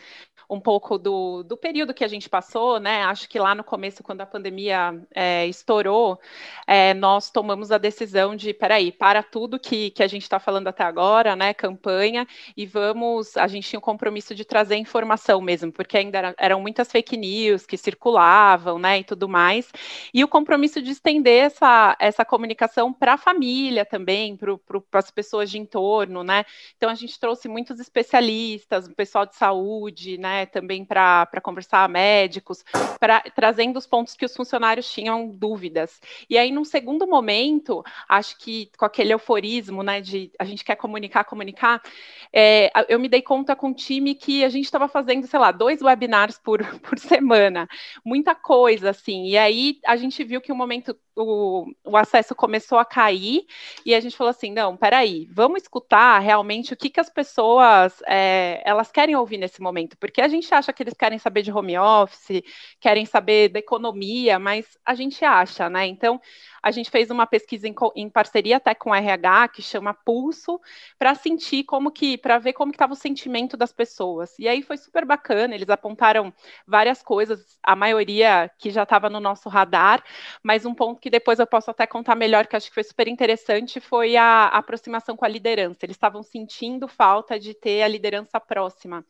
um 0.49 0.59
pouco 0.59 0.97
do, 0.97 1.43
do 1.43 1.55
período 1.55 1.93
que 1.93 2.03
a 2.03 2.07
gente 2.07 2.27
passou, 2.27 2.79
né? 2.79 3.03
Acho 3.03 3.29
que 3.29 3.37
lá 3.37 3.53
no 3.53 3.63
começo, 3.63 4.01
quando 4.01 4.21
a 4.21 4.25
pandemia 4.25 4.99
é, 5.13 5.45
estourou, 5.45 6.19
é, 6.65 6.93
nós 6.95 7.29
tomamos 7.29 7.71
a 7.71 7.77
decisão 7.77 8.35
de, 8.35 8.51
peraí, 8.51 8.91
para 8.91 9.21
tudo 9.21 9.59
que, 9.59 9.91
que 9.91 10.01
a 10.01 10.07
gente 10.07 10.23
está 10.23 10.39
falando 10.39 10.67
até 10.67 10.83
agora, 10.83 11.35
né? 11.35 11.53
Campanha, 11.53 12.27
e 12.57 12.65
vamos, 12.65 13.37
a 13.37 13.47
gente 13.47 13.69
tinha 13.69 13.77
o 13.77 13.81
um 13.81 13.83
compromisso 13.83 14.33
de 14.33 14.43
trazer 14.43 14.75
informação 14.75 15.39
mesmo, 15.39 15.71
porque 15.71 15.97
ainda 15.97 16.17
era, 16.17 16.35
eram 16.39 16.59
muitas 16.59 16.91
fake 16.91 17.15
news 17.15 17.67
que 17.67 17.77
circulavam, 17.77 18.79
né? 18.79 18.99
E 18.99 19.03
tudo 19.03 19.29
mais. 19.29 19.71
E 20.11 20.23
o 20.23 20.27
compromisso 20.27 20.81
de 20.81 20.89
estender 20.89 21.45
essa, 21.45 21.95
essa 21.99 22.25
comunicação 22.25 22.91
para 22.91 23.13
a 23.13 23.17
família 23.17 23.85
também, 23.85 24.35
para 24.35 24.99
as 24.99 25.11
pessoas 25.11 25.51
de 25.51 25.59
entorno, 25.59 26.23
né? 26.23 26.43
Então 26.75 26.89
a 26.89 26.95
gente 26.95 27.19
trouxe 27.19 27.47
muitos 27.47 27.79
especialistas, 27.79 28.87
o 28.87 28.95
pessoal 28.95 29.27
de 29.27 29.35
saúde, 29.35 30.17
né? 30.17 30.38
Né, 30.39 30.45
também 30.45 30.85
para 30.85 31.27
conversar 31.43 31.89
médicos, 31.89 32.63
pra, 32.97 33.21
trazendo 33.35 33.77
os 33.77 33.85
pontos 33.85 34.15
que 34.15 34.25
os 34.25 34.33
funcionários 34.33 34.89
tinham 34.89 35.27
dúvidas. 35.27 35.99
E 36.29 36.37
aí, 36.37 36.49
num 36.49 36.63
segundo 36.63 37.05
momento, 37.05 37.83
acho 38.07 38.37
que 38.37 38.71
com 38.77 38.85
aquele 38.85 39.13
euforismo, 39.13 39.83
né, 39.83 39.99
de 39.99 40.31
a 40.39 40.45
gente 40.45 40.63
quer 40.63 40.77
comunicar, 40.77 41.25
comunicar, 41.25 41.81
é, 42.31 42.71
eu 42.87 42.99
me 42.99 43.09
dei 43.09 43.21
conta 43.21 43.53
com 43.53 43.71
o 43.71 43.73
time 43.73 44.15
que 44.15 44.45
a 44.45 44.49
gente 44.49 44.63
estava 44.65 44.87
fazendo, 44.87 45.27
sei 45.27 45.39
lá, 45.39 45.51
dois 45.51 45.81
webinars 45.81 46.37
por, 46.37 46.59
por 46.79 46.97
semana, 46.97 47.67
muita 48.05 48.33
coisa, 48.33 48.91
assim. 48.91 49.25
E 49.25 49.37
aí 49.37 49.79
a 49.85 49.97
gente 49.97 50.23
viu 50.23 50.39
que 50.39 50.51
o 50.51 50.55
momento 50.55 50.97
o, 51.21 51.65
o, 51.83 51.97
acesso 51.97 52.33
começou 52.33 52.77
a 52.77 52.85
cair 52.85 53.45
e 53.85 53.93
a 53.93 53.99
gente 53.99 54.15
falou 54.15 54.31
assim, 54.31 54.51
não, 54.51 54.77
peraí, 54.77 55.27
vamos 55.31 55.61
escutar 55.63 56.19
realmente 56.19 56.73
o 56.73 56.77
que, 56.77 56.89
que 56.89 56.99
as 56.99 57.09
pessoas 57.09 58.01
é, 58.07 58.61
elas 58.65 58.91
querem 58.91 59.15
ouvir 59.15 59.37
nesse 59.37 59.61
momento, 59.61 59.97
porque 59.97 60.21
a 60.21 60.27
gente 60.27 60.53
acha 60.53 60.71
que 60.71 60.83
eles 60.83 60.93
querem 60.93 61.19
saber 61.19 61.41
de 61.41 61.51
home 61.51 61.77
office, 61.77 62.41
querem 62.79 63.05
saber 63.05 63.49
da 63.49 63.59
economia, 63.59 64.39
mas 64.39 64.65
a 64.85 64.95
gente 64.95 65.23
acha, 65.25 65.69
né? 65.69 65.85
Então 65.85 66.21
a 66.61 66.71
gente 66.71 66.89
fez 66.89 67.09
uma 67.09 67.25
pesquisa 67.25 67.67
em, 67.67 67.75
em 67.95 68.09
parceria 68.09 68.57
até 68.57 68.73
com 68.73 68.91
o 68.91 68.95
RH, 68.95 69.49
que 69.49 69.61
chama 69.61 69.93
Pulso, 69.93 70.59
para 70.97 71.15
sentir 71.15 71.63
como 71.63 71.91
que, 71.91 72.17
para 72.17 72.37
ver 72.37 72.53
como 72.53 72.71
estava 72.71 72.93
o 72.93 72.95
sentimento 72.95 73.55
das 73.55 73.71
pessoas. 73.71 74.37
E 74.37 74.47
aí 74.47 74.61
foi 74.61 74.77
super 74.77 75.05
bacana, 75.05 75.55
eles 75.55 75.69
apontaram 75.69 76.33
várias 76.67 77.01
coisas, 77.01 77.57
a 77.63 77.75
maioria 77.75 78.49
que 78.57 78.69
já 78.69 78.83
estava 78.83 79.09
no 79.09 79.19
nosso 79.19 79.49
radar, 79.49 80.03
mas 80.43 80.65
um 80.65 80.73
ponto 80.73 80.99
que 80.99 81.09
depois 81.09 81.39
eu 81.39 81.47
posso 81.47 81.71
até 81.71 81.85
contar 81.87 82.15
melhor, 82.15 82.47
que 82.47 82.55
acho 82.55 82.67
que 82.67 82.73
foi 82.73 82.83
super 82.83 83.07
interessante, 83.07 83.79
foi 83.79 84.15
a, 84.15 84.23
a 84.23 84.57
aproximação 84.57 85.15
com 85.15 85.25
a 85.25 85.27
liderança. 85.27 85.79
Eles 85.83 85.95
estavam 85.95 86.23
sentindo 86.23 86.87
falta 86.87 87.39
de 87.39 87.53
ter 87.53 87.81
a 87.81 87.87
liderança 87.87 88.39
próxima. 88.39 89.05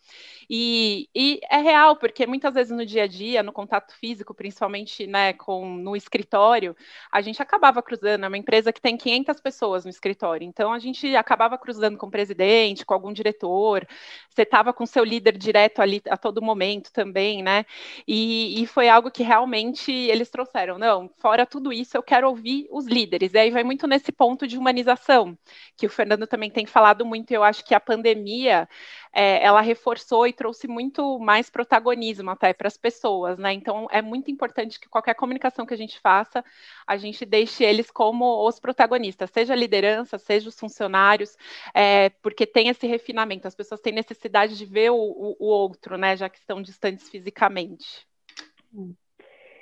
E, 0.50 1.10
e, 1.16 1.40
é 1.50 1.58
real, 1.58 1.96
porque 1.96 2.26
muitas 2.26 2.54
vezes 2.54 2.76
no 2.76 2.86
dia 2.86 3.04
a 3.04 3.08
dia, 3.08 3.44
no 3.44 3.52
contato 3.52 3.94
físico, 3.96 4.34
principalmente 4.34 5.06
né, 5.06 5.34
com, 5.34 5.76
no 5.78 5.96
escritório, 5.96 6.76
a 7.12 7.22
gente 7.22 7.39
gente 7.40 7.42
acabava 7.42 7.82
cruzando, 7.82 8.26
é 8.26 8.28
uma 8.28 8.38
empresa 8.38 8.74
que 8.74 8.82
tem 8.82 8.98
500 8.98 9.40
pessoas 9.40 9.86
no 9.86 9.90
escritório, 9.90 10.46
então 10.46 10.74
a 10.74 10.80
gente 10.80 11.16
acabava 11.16 11.58
cruzando 11.58 11.98
com 11.98 12.08
o 12.08 12.12
presidente, 12.12 12.86
com 12.86 12.94
algum 12.94 13.14
diretor, 13.14 13.88
você 14.30 14.44
estava 14.44 14.74
com 14.74 14.86
seu 14.86 15.04
líder 15.04 15.38
direto 15.38 15.82
ali 15.82 16.02
a 16.10 16.18
todo 16.18 16.42
momento 16.42 16.92
também, 16.92 17.42
né? 17.42 17.66
E, 18.08 18.62
e, 18.62 18.68
foi 18.68 18.90
algo 18.90 19.10
que 19.10 19.24
realmente 19.24 19.92
eles 19.92 20.30
trouxeram, 20.30 20.78
não, 20.78 21.10
fora 21.18 21.46
tudo 21.46 21.72
isso, 21.72 21.96
eu 21.96 22.04
quero 22.04 22.28
ouvir 22.28 22.68
os 22.72 22.86
líderes, 22.86 23.34
e 23.34 23.38
aí 23.38 23.52
vai 23.52 23.64
muito 23.64 23.88
nesse 23.88 24.12
ponto 24.12 24.48
de 24.48 24.58
humanização, 24.58 25.38
que 25.78 25.86
o 25.86 25.90
Fernando 25.90 26.28
também 26.28 26.52
tem 26.52 26.66
falado 26.66 27.06
muito, 27.06 27.32
eu 27.32 27.44
acho 27.44 27.64
que 27.64 27.74
a 27.74 27.80
pandemia 27.80 28.68
é, 29.14 29.44
ela 29.44 29.62
reforçou 29.62 30.28
e 30.28 30.34
trouxe 30.34 30.68
muito 30.68 31.20
mais 31.20 31.50
protagonismo 31.50 32.30
até 32.30 32.54
para 32.54 32.68
as 32.68 32.78
pessoas, 32.78 33.38
né? 33.38 33.54
Então 33.54 33.88
é 33.92 34.02
muito 34.02 34.30
importante 34.30 34.80
que 34.80 34.88
qualquer 34.88 35.16
comunicação 35.16 35.66
que 35.66 35.74
a 35.74 35.78
gente 35.78 36.00
faça, 36.00 36.44
a 36.86 36.98
gente 36.98 37.26
deixe 37.30 37.64
eles 37.64 37.92
como 37.92 38.48
os 38.48 38.60
protagonistas, 38.60 39.30
seja 39.30 39.54
a 39.54 39.56
liderança, 39.56 40.18
seja 40.18 40.50
os 40.50 40.60
funcionários, 40.60 41.38
é, 41.74 42.10
porque 42.22 42.46
tem 42.46 42.68
esse 42.70 42.88
refinamento, 42.88 43.48
as 43.48 43.56
pessoas 43.56 43.80
têm 43.80 43.94
necessidade 43.94 44.58
de 44.58 44.66
ver 44.66 44.92
o, 44.92 44.96
o, 44.96 45.36
o 45.40 45.46
outro, 45.46 45.98
né? 45.98 46.18
Já 46.18 46.28
que 46.28 46.40
estão 46.40 46.62
distantes 46.62 47.10
fisicamente. 47.10 48.06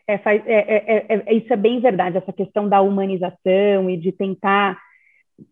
É, 0.08 0.18
faz, 0.18 0.42
é, 0.46 0.54
é, 0.54 1.24
é, 1.26 1.34
isso 1.34 1.52
é 1.52 1.58
bem 1.58 1.82
verdade, 1.82 2.18
essa 2.18 2.32
questão 2.32 2.68
da 2.68 2.82
humanização 2.82 3.90
e 3.90 3.98
de 3.98 4.12
tentar 4.12 4.78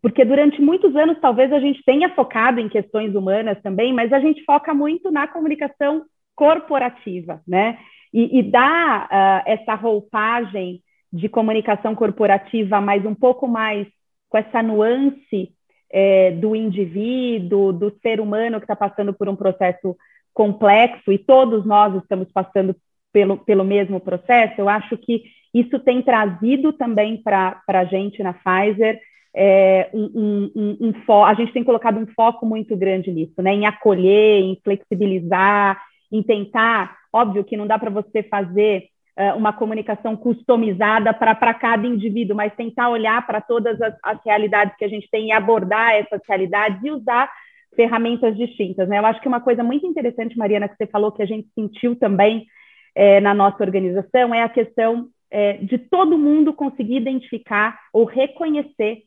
porque 0.01 0.25
durante 0.25 0.59
muitos 0.61 0.95
anos 0.95 1.19
talvez 1.19 1.51
a 1.53 1.59
gente 1.59 1.83
tenha 1.83 2.09
focado 2.15 2.59
em 2.59 2.67
questões 2.67 3.13
humanas 3.13 3.61
também, 3.61 3.93
mas 3.93 4.11
a 4.11 4.19
gente 4.19 4.43
foca 4.43 4.73
muito 4.73 5.11
na 5.11 5.27
comunicação 5.27 6.05
corporativa, 6.35 7.41
né? 7.47 7.77
E, 8.13 8.39
e 8.39 8.43
dá 8.43 9.07
uh, 9.11 9.49
essa 9.49 9.75
roupagem 9.75 10.81
de 11.11 11.29
comunicação 11.29 11.95
corporativa 11.95 12.81
mais 12.81 13.05
um 13.05 13.15
pouco 13.15 13.47
mais 13.47 13.87
com 14.29 14.37
essa 14.37 14.61
nuance 14.61 15.53
é, 15.91 16.31
do 16.31 16.55
indivíduo, 16.55 17.71
do 17.71 17.91
ser 18.01 18.19
humano 18.19 18.59
que 18.59 18.65
está 18.65 18.75
passando 18.75 19.13
por 19.13 19.29
um 19.29 19.35
processo 19.35 19.95
complexo 20.33 21.11
e 21.11 21.17
todos 21.17 21.65
nós 21.65 21.95
estamos 21.95 22.31
passando 22.31 22.75
pelo, 23.13 23.37
pelo 23.37 23.63
mesmo 23.63 23.99
processo, 23.99 24.55
eu 24.57 24.67
acho 24.67 24.97
que 24.97 25.23
isso 25.53 25.79
tem 25.79 26.01
trazido 26.01 26.73
também 26.73 27.15
para 27.15 27.61
a 27.65 27.85
gente 27.85 28.21
na 28.21 28.33
Pfizer 28.33 28.99
é, 29.35 29.89
um, 29.93 30.11
um, 30.15 30.51
um, 30.55 30.93
um 31.09 31.23
a 31.23 31.33
gente 31.33 31.51
tem 31.51 31.63
colocado 31.63 31.99
um 31.99 32.07
foco 32.07 32.45
muito 32.45 32.75
grande 32.77 33.11
nisso, 33.11 33.41
né? 33.41 33.53
Em 33.53 33.65
acolher, 33.65 34.41
em 34.41 34.57
flexibilizar, 34.63 35.81
em 36.09 36.23
tentar. 36.23 36.95
Óbvio 37.11 37.43
que 37.43 37.57
não 37.57 37.67
dá 37.67 37.77
para 37.77 37.89
você 37.89 38.23
fazer 38.23 38.85
uma 39.37 39.53
comunicação 39.53 40.15
customizada 40.15 41.13
para 41.13 41.53
cada 41.53 41.87
indivíduo, 41.87 42.35
mas 42.35 42.53
tentar 42.55 42.89
olhar 42.89 43.25
para 43.25 43.39
todas 43.39 43.81
as, 43.81 43.95
as, 44.03 44.19
realidades 44.25 44.75
que 44.77 44.83
a 44.83 44.89
gente 44.89 45.09
tem 45.09 45.27
e 45.27 45.31
abordar 45.31 45.93
essas 45.93 46.21
realidades 46.27 46.83
e 46.83 46.91
usar 46.91 47.31
ferramentas 47.75 48.35
distintas. 48.35 48.89
Né? 48.89 48.99
Eu 48.99 49.05
acho 49.05 49.21
que 49.21 49.27
uma 49.27 49.39
coisa 49.39 49.63
muito 49.63 49.87
interessante, 49.87 50.37
Mariana, 50.37 50.67
que 50.67 50.75
você 50.75 50.85
falou 50.87 51.11
que 51.11 51.21
a 51.21 51.25
gente 51.25 51.47
sentiu 51.55 51.95
também 51.95 52.45
é, 52.93 53.21
na 53.21 53.33
nossa 53.33 53.63
organização 53.63 54.33
é 54.33 54.41
a 54.41 54.49
questão 54.49 55.07
é, 55.31 55.53
de 55.53 55.77
todo 55.77 56.17
mundo 56.17 56.53
conseguir 56.53 56.97
identificar 56.97 57.79
ou 57.93 58.05
reconhecer 58.05 59.03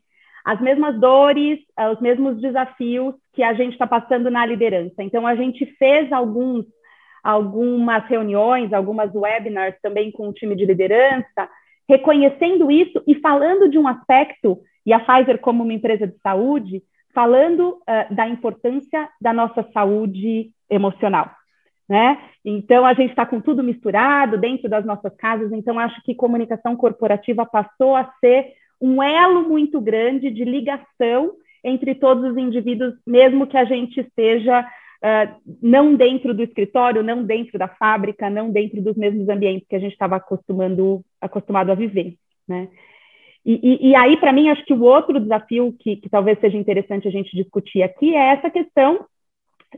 as 0.49 0.61
mesmas 0.63 0.99
dores, 0.99 1.59
eh, 1.79 1.91
os 1.91 2.01
mesmos 2.01 2.41
desafios 2.41 3.15
que 3.35 3.43
a 3.43 3.53
gente 3.53 3.73
está 3.73 3.87
passando 3.87 4.31
na 4.31 4.47
liderança. 4.47 5.03
Então, 5.03 5.27
a 5.27 5.35
gente 5.35 5.67
fez 5.79 6.11
alguns, 6.11 6.65
algumas 7.23 8.05
reuniões, 8.07 8.73
algumas 8.73 9.15
webinars 9.15 9.77
também 9.83 10.11
com 10.11 10.29
o 10.29 10.33
time 10.33 10.55
de 10.55 10.65
liderança, 10.65 11.49
reconhecendo 11.89 12.71
isso 12.71 13.03
e 13.07 13.15
falando 13.17 13.69
de 13.69 13.79
um 13.79 13.89
aspecto, 13.89 14.61
e 14.85 14.93
a 14.93 15.01
Pfizer, 15.01 15.39
como 15.39 15.65
uma 15.65 15.73
empresa 15.73 16.07
de 16.07 16.19
saúde, 16.21 16.83
falando 17.15 17.71
uh, 17.71 18.15
da 18.15 18.29
importância 18.29 19.09
da 19.21 19.33
nossa 19.33 19.67
saúde 19.73 20.51
emocional. 20.71 21.31
Né? 21.89 22.19
Então, 22.45 22.85
a 22.85 22.93
gente 22.93 23.11
está 23.11 23.25
com 23.25 23.41
tudo 23.41 23.63
misturado 23.63 24.37
dentro 24.37 24.69
das 24.69 24.85
nossas 24.85 25.15
casas, 25.17 25.51
então, 25.53 25.79
acho 25.79 26.03
que 26.03 26.15
comunicação 26.15 26.77
corporativa 26.77 27.47
passou 27.47 27.97
a 27.97 28.13
ser 28.21 28.53
um 28.81 29.03
elo 29.03 29.49
muito 29.49 29.81
grande 29.81 30.31
de 30.31 30.45
ligação 30.45 31.33
entre 31.65 31.95
todos 31.95 32.31
os 32.31 32.37
indivíduos, 32.37 32.95
mesmo 33.07 33.47
que 33.47 33.57
a 33.57 33.65
gente 33.65 34.01
esteja 34.01 34.67
uh, 35.03 35.57
não 35.63 35.95
dentro 35.95 36.35
do 36.35 36.43
escritório, 36.43 37.03
não 37.03 37.25
dentro 37.25 37.59
da 37.59 37.69
fábrica, 37.69 38.31
não 38.31 38.51
dentro 38.51 38.83
dos 38.83 38.97
mesmos 38.97 39.29
ambientes 39.29 39.67
que 39.69 39.77
a 39.77 39.79
gente 39.79 39.93
estava 39.93 40.17
acostumando 40.17 41.05
acostumado 41.21 41.71
a 41.71 41.75
viver, 41.75 42.17
né? 42.47 42.69
E, 43.45 43.61
e, 43.63 43.91
e 43.91 43.97
aí, 43.97 44.17
para 44.19 44.33
mim, 44.33 44.49
acho 44.51 44.65
que 44.65 44.75
o 44.75 44.83
outro 44.83 45.19
desafio 45.19 45.75
que, 45.79 45.97
que, 45.97 46.09
talvez 46.09 46.39
seja 46.39 46.57
interessante 46.57 47.09
a 47.09 47.11
gente 47.11 47.35
discutir 47.35 47.83
aqui 47.83 48.15
é 48.15 48.35
essa 48.35 48.51
questão 48.51 49.07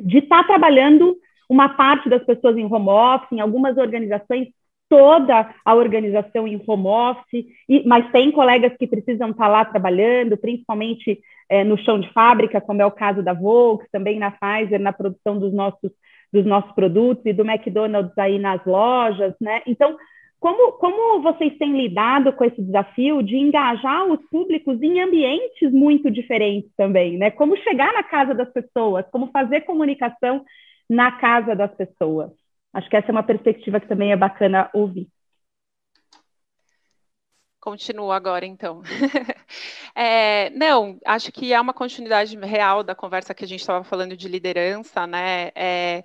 de 0.01 0.19
estar 0.19 0.43
tá 0.43 0.49
trabalhando 0.49 1.17
uma 1.49 1.69
parte 1.69 2.09
das 2.09 2.25
pessoas 2.25 2.57
em 2.57 2.65
home 2.65 2.89
office, 2.89 3.33
em 3.33 3.41
algumas 3.41 3.77
organizações 3.77 4.49
toda 4.91 5.49
a 5.65 5.75
organização 5.75 6.49
em 6.49 6.61
home 6.67 6.89
office, 6.89 7.47
e, 7.69 7.87
mas 7.87 8.11
tem 8.11 8.33
colegas 8.33 8.77
que 8.77 8.89
precisam 8.89 9.31
estar 9.31 9.47
lá 9.47 9.65
trabalhando, 9.65 10.37
principalmente 10.37 11.21
é, 11.49 11.63
no 11.63 11.79
chão 11.79 12.01
de 12.01 12.13
fábrica, 12.13 12.61
como 12.61 12.83
é 12.83 12.87
o 12.87 12.91
caso 12.91 13.23
da 13.23 13.33
Volks, 13.33 13.89
também 13.93 14.19
na 14.19 14.33
Pfizer, 14.33 14.81
na 14.81 14.93
produção 14.93 15.39
dos 15.39 15.53
nossos, 15.55 15.93
dos 16.33 16.45
nossos 16.45 16.73
produtos, 16.73 17.25
e 17.25 17.33
do 17.33 17.49
McDonald's 17.49 18.19
aí 18.19 18.37
nas 18.37 18.65
lojas, 18.67 19.33
né? 19.41 19.63
Então, 19.65 19.97
como, 20.41 20.73
como 20.73 21.23
vocês 21.23 21.57
têm 21.57 21.77
lidado 21.77 22.33
com 22.33 22.45
esse 22.45 22.61
desafio 22.61 23.23
de 23.23 23.37
engajar 23.37 24.07
os 24.07 24.21
públicos 24.29 24.83
em 24.83 25.01
ambientes 25.01 25.71
muito 25.71 26.11
diferentes 26.11 26.71
também, 26.77 27.17
né? 27.17 27.31
Como 27.31 27.57
chegar 27.59 27.93
na 27.93 28.03
casa 28.03 28.35
das 28.35 28.51
pessoas, 28.53 29.07
como 29.13 29.31
fazer 29.31 29.61
comunicação 29.61 30.45
na 30.89 31.13
casa 31.13 31.55
das 31.55 31.73
pessoas? 31.77 32.40
Acho 32.73 32.89
que 32.89 32.97
essa 32.97 33.09
é 33.09 33.13
uma 33.13 33.23
perspectiva 33.23 33.81
que 33.81 33.89
também 33.89 34.13
é 34.13 34.17
bacana 34.17 34.71
ouvir. 34.73 35.09
Continuo 37.61 38.11
agora, 38.11 38.47
então. 38.47 38.83
é, 39.95 40.49
não, 40.51 40.99
acho 41.05 41.31
que 41.31 41.53
é 41.53 41.61
uma 41.61 41.75
continuidade 41.75 42.35
real 42.39 42.83
da 42.83 42.95
conversa 42.95 43.35
que 43.35 43.45
a 43.45 43.47
gente 43.47 43.61
estava 43.61 43.85
falando 43.85 44.17
de 44.17 44.29
liderança, 44.29 45.07
né? 45.07 45.51
É, 45.55 46.03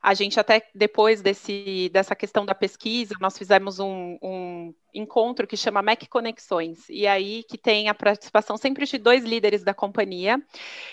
a 0.00 0.14
gente 0.14 0.40
até 0.40 0.62
depois 0.74 1.20
desse, 1.20 1.90
dessa 1.92 2.16
questão 2.16 2.46
da 2.46 2.54
pesquisa, 2.54 3.14
nós 3.20 3.36
fizemos 3.36 3.78
um, 3.78 4.18
um 4.22 4.74
encontro 4.94 5.46
que 5.46 5.56
chama 5.56 5.82
MEC 5.82 6.08
Conexões, 6.08 6.88
e 6.88 7.06
aí 7.06 7.42
que 7.48 7.58
tem 7.58 7.88
a 7.88 7.94
participação 7.94 8.56
sempre 8.56 8.86
de 8.86 8.98
dois 8.98 9.24
líderes 9.24 9.64
da 9.64 9.74
companhia, 9.74 10.40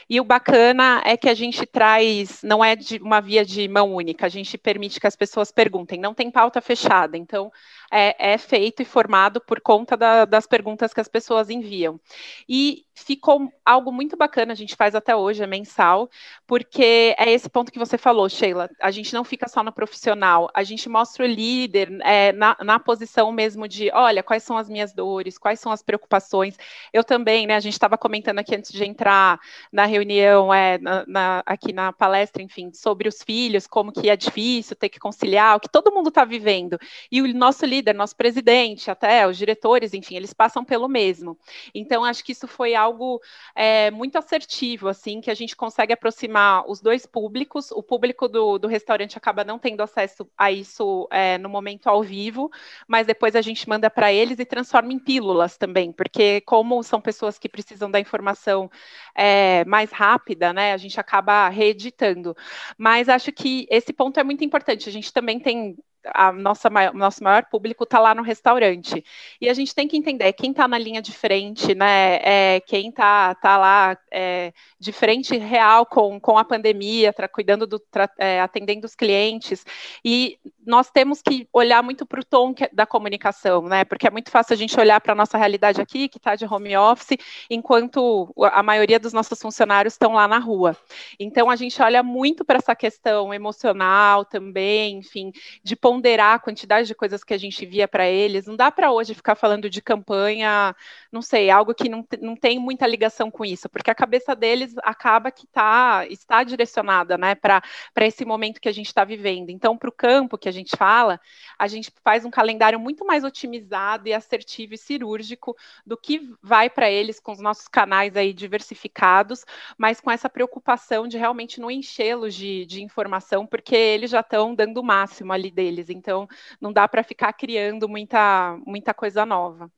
e 0.10 0.20
o 0.20 0.24
bacana 0.24 1.02
é 1.06 1.16
que 1.16 1.30
a 1.30 1.34
gente 1.34 1.66
traz, 1.66 2.42
não 2.44 2.64
é 2.64 2.76
de 2.76 2.98
uma 2.98 3.22
via 3.22 3.46
de 3.46 3.68
mão 3.68 3.94
única, 3.94 4.26
a 4.26 4.30
gente 4.30 4.58
permite 4.58 5.00
que 5.00 5.08
as 5.08 5.16
pessoas 5.16 5.52
perguntem, 5.52 6.00
não 6.00 6.14
tem 6.14 6.32
pauta 6.32 6.60
fechada, 6.62 7.18
então 7.18 7.52
é, 7.92 8.34
é 8.34 8.38
feito 8.38 8.82
e 8.82 8.86
formado 8.86 9.42
por 9.42 9.62
conta 9.62 9.96
da, 9.98 10.26
das 10.26 10.48
perguntas 10.48 10.94
que 10.94 11.02
as 11.02 11.08
pessoas 11.08 11.50
enviam. 11.50 12.00
E 12.48 12.86
ficou 12.96 13.52
algo 13.66 13.92
muito 13.92 14.16
bacana, 14.16 14.54
a 14.54 14.56
gente 14.56 14.76
faz 14.76 14.96
até 14.96 15.16
hoje, 15.16 15.44
é 15.44 15.48
mensal, 15.48 16.10
porque 16.48 17.16
é 17.18 17.32
esse 17.32 17.50
ponto 17.50 17.72
que 17.72 17.80
você 17.80 17.98
falou, 17.98 18.30
Sheila, 18.30 18.70
a 18.82 18.92
gente 18.92 19.14
não 19.14 19.24
fica 19.24 19.48
só 19.48 19.64
no 19.64 19.72
profissional, 19.72 20.50
a 20.54 20.64
gente 20.64 20.88
mostra 20.88 21.26
o 21.26 21.28
líder 21.28 21.90
é, 22.02 22.32
na, 22.32 22.56
na 22.64 22.80
posição 22.80 23.32
mesmo 23.32 23.68
de 23.68 23.91
olha, 23.94 24.24
quais 24.24 24.44
são 24.44 24.58
as 24.58 24.70
minhas 24.70 24.94
dores, 24.94 25.38
quais 25.38 25.60
são 25.60 25.72
as 25.72 25.82
preocupações. 25.82 26.58
Eu 26.94 27.04
também, 27.04 27.48
né? 27.48 27.56
A 27.56 27.60
gente 27.60 27.74
estava 27.74 27.98
comentando 27.98 28.40
aqui 28.40 28.56
antes 28.56 28.72
de 28.72 28.84
entrar 28.84 29.40
na 29.72 29.86
reunião, 29.86 30.54
é, 30.54 30.78
na, 30.78 31.06
na, 31.08 31.44
aqui 31.46 31.74
na 31.74 31.92
palestra, 31.92 32.42
enfim, 32.42 32.72
sobre 32.74 33.08
os 33.08 33.22
filhos, 33.24 33.68
como 33.68 33.92
que 33.92 34.10
é 34.10 34.16
difícil 34.16 34.76
ter 34.76 34.90
que 34.90 35.00
conciliar, 35.00 35.56
o 35.56 35.60
que 35.60 35.70
todo 35.70 35.92
mundo 35.92 36.10
está 36.10 36.26
vivendo. 36.26 36.78
E 37.12 37.22
o 37.22 37.34
nosso 37.34 37.66
líder, 37.66 37.94
nosso 37.94 38.16
presidente, 38.16 38.90
até 38.90 39.28
os 39.28 39.38
diretores, 39.38 39.94
enfim, 39.94 40.16
eles 40.16 40.34
passam 40.34 40.64
pelo 40.64 40.88
mesmo. 40.88 41.38
Então, 41.74 42.04
acho 42.04 42.24
que 42.24 42.32
isso 42.32 42.48
foi 42.48 42.76
algo 42.76 43.22
é, 43.56 43.92
muito 43.92 44.18
assertivo, 44.18 44.88
assim, 44.88 45.22
que 45.22 45.32
a 45.32 45.36
gente 45.36 45.56
consegue 45.56 45.94
aproximar 45.94 46.70
os 46.70 46.82
dois 46.82 47.06
públicos. 47.06 47.72
O 47.72 47.84
público 47.84 48.28
do, 48.28 48.58
do 48.58 48.68
restaurante 48.68 49.18
acaba 49.18 49.44
não 49.44 49.60
tendo 49.60 49.82
acesso 49.82 50.28
a 50.38 50.52
isso 50.52 51.08
é, 51.12 51.38
no 51.38 51.50
momento 51.50 51.88
ao 51.88 52.04
vivo, 52.04 52.52
mas 52.88 53.08
depois 53.08 53.36
a 53.36 53.42
gente 53.42 53.68
manda 53.68 53.81
manda 53.82 53.90
para 53.90 54.14
eles 54.14 54.38
e 54.38 54.46
transforma 54.46 54.94
em 54.94 55.00
pílulas 55.00 55.58
também, 55.58 55.92
porque 55.92 56.42
como 56.42 56.84
são 56.84 57.02
pessoas 57.02 57.40
que 57.40 57.50
precisam 57.50 57.90
da 57.90 58.00
informação 58.00 58.70
é, 59.16 59.66
mais 59.66 59.92
rápida, 59.92 60.54
né, 60.54 60.74
a 60.74 60.78
gente 60.78 61.00
acaba 61.00 61.50
reeditando. 61.50 62.36
Mas 62.78 63.10
acho 63.10 63.32
que 63.32 63.66
esse 63.72 63.92
ponto 63.92 64.20
é 64.20 64.24
muito 64.24 64.44
importante. 64.44 64.88
A 64.88 64.92
gente 64.92 65.12
também 65.12 65.40
tem 65.40 65.76
a 66.14 66.32
nossa 66.32 66.70
nosso 66.94 67.24
maior 67.24 67.46
público 67.46 67.84
está 67.84 68.00
lá 68.00 68.16
no 68.16 68.22
restaurante. 68.22 69.04
E 69.40 69.50
a 69.50 69.54
gente 69.54 69.74
tem 69.76 69.88
que 69.88 69.98
entender 69.98 70.34
quem 70.34 70.52
está 70.52 70.68
na 70.68 70.78
linha 70.78 71.02
de 71.02 71.12
frente, 71.12 71.76
né? 71.76 72.20
É, 72.24 72.60
quem 72.62 72.90
está 72.90 73.36
tá 73.36 73.58
lá 73.58 73.98
é, 74.12 74.54
de 74.80 74.92
frente 74.92 75.38
real 75.38 75.86
com, 75.86 76.20
com 76.20 76.38
a 76.38 76.46
pandemia, 76.46 77.14
tra, 77.14 77.28
cuidando 77.28 77.68
do 77.68 77.82
é, 78.18 78.42
atendendo 78.42 78.86
os 78.86 78.96
clientes. 78.96 79.66
E 80.04 80.40
nós 80.72 80.90
temos 80.90 81.22
que 81.22 81.50
olhar 81.52 81.84
muito 81.84 82.06
para 82.06 82.22
o 82.22 82.24
tom 82.24 82.54
que, 82.54 82.66
da 82.72 82.86
comunicação, 82.86 83.64
né? 83.64 83.84
Porque 83.84 84.08
é 84.08 84.10
muito 84.10 84.32
fácil 84.32 84.54
a 84.54 84.58
gente 84.58 84.80
olhar 84.80 85.02
para 85.02 85.12
a 85.12 85.16
nossa 85.16 85.38
realidade 85.38 85.82
aqui, 85.82 86.08
que 86.08 86.18
está 86.18 86.34
de 86.34 86.46
home 86.46 86.78
office, 86.78 87.18
enquanto 87.50 88.34
a 88.54 88.64
maioria 88.64 88.98
dos 88.98 89.12
nossos 89.12 89.38
funcionários 89.38 89.96
estão 89.96 90.14
lá 90.14 90.30
na 90.30 90.40
rua. 90.40 90.78
Então 91.20 91.50
a 91.50 91.58
gente 91.58 91.82
olha 91.82 92.02
muito 92.02 92.46
para 92.46 92.58
essa 92.58 92.74
questão 92.74 93.34
emocional 93.34 94.24
também, 94.24 95.00
enfim, 95.00 95.34
de 95.62 95.76
ponderar 95.76 96.36
a 96.36 96.40
quantidade 96.40 96.88
de 96.88 96.96
coisas 96.96 97.22
que 97.22 97.34
a 97.34 97.38
gente 97.38 97.66
via 97.66 97.86
para 97.86 98.08
eles. 98.08 98.48
Não 98.48 98.56
dá 98.56 98.72
para 98.72 98.94
hoje 98.94 99.14
ficar 99.14 99.36
falando 99.36 99.70
de 99.70 99.82
campanha, 99.82 100.74
não 101.12 101.22
sei, 101.22 101.50
algo 101.50 101.74
que 101.74 101.90
não, 101.90 102.08
não 102.22 102.36
tem 102.38 102.58
muita 102.58 102.88
ligação 102.88 103.30
com 103.30 103.44
isso, 103.44 103.68
porque 103.68 103.92
a 103.92 103.96
cabeça 103.96 104.34
deles 104.34 104.74
acaba 104.84 105.32
que 105.32 105.46
tá, 105.48 106.06
está 106.10 106.46
direcionada 106.46 107.18
né, 107.18 107.36
para 107.36 107.62
esse 107.98 108.24
momento 108.24 108.62
que 108.62 108.70
a 108.70 108.74
gente 108.74 108.88
está 108.88 109.04
vivendo. 109.04 109.50
Então, 109.50 109.78
para 109.78 109.90
o 109.90 109.92
campo 109.92 110.38
que 110.38 110.48
a 110.48 110.52
gente 110.52 110.61
fala, 110.70 111.20
a 111.58 111.68
gente 111.68 111.92
faz 112.04 112.24
um 112.26 112.32
calendário 112.32 112.80
muito 112.80 113.06
mais 113.06 113.24
otimizado 113.24 114.08
e 114.08 114.14
assertivo 114.14 114.74
e 114.74 114.78
cirúrgico 114.78 115.56
do 115.86 115.98
que 115.98 116.32
vai 116.42 116.70
para 116.70 116.90
eles 116.90 117.20
com 117.20 117.32
os 117.32 117.40
nossos 117.40 117.68
canais 117.68 118.16
aí 118.16 118.34
diversificados, 118.34 119.46
mas 119.78 120.00
com 120.00 120.12
essa 120.12 120.30
preocupação 120.30 121.08
de 121.08 121.18
realmente 121.18 121.60
não 121.60 121.72
enchê-los 121.72 122.34
de, 122.34 122.66
de 122.66 122.84
informação, 122.84 123.46
porque 123.46 123.76
eles 123.76 124.12
já 124.12 124.22
estão 124.22 124.54
dando 124.54 124.78
o 124.80 124.84
máximo 124.84 125.34
ali 125.34 125.50
deles. 125.52 125.90
Então, 125.90 126.28
não 126.60 126.72
dá 126.72 126.88
para 126.88 127.04
ficar 127.04 127.34
criando 127.34 127.88
muita, 127.90 128.58
muita 128.66 128.94
coisa 128.94 129.26
nova. 129.26 129.72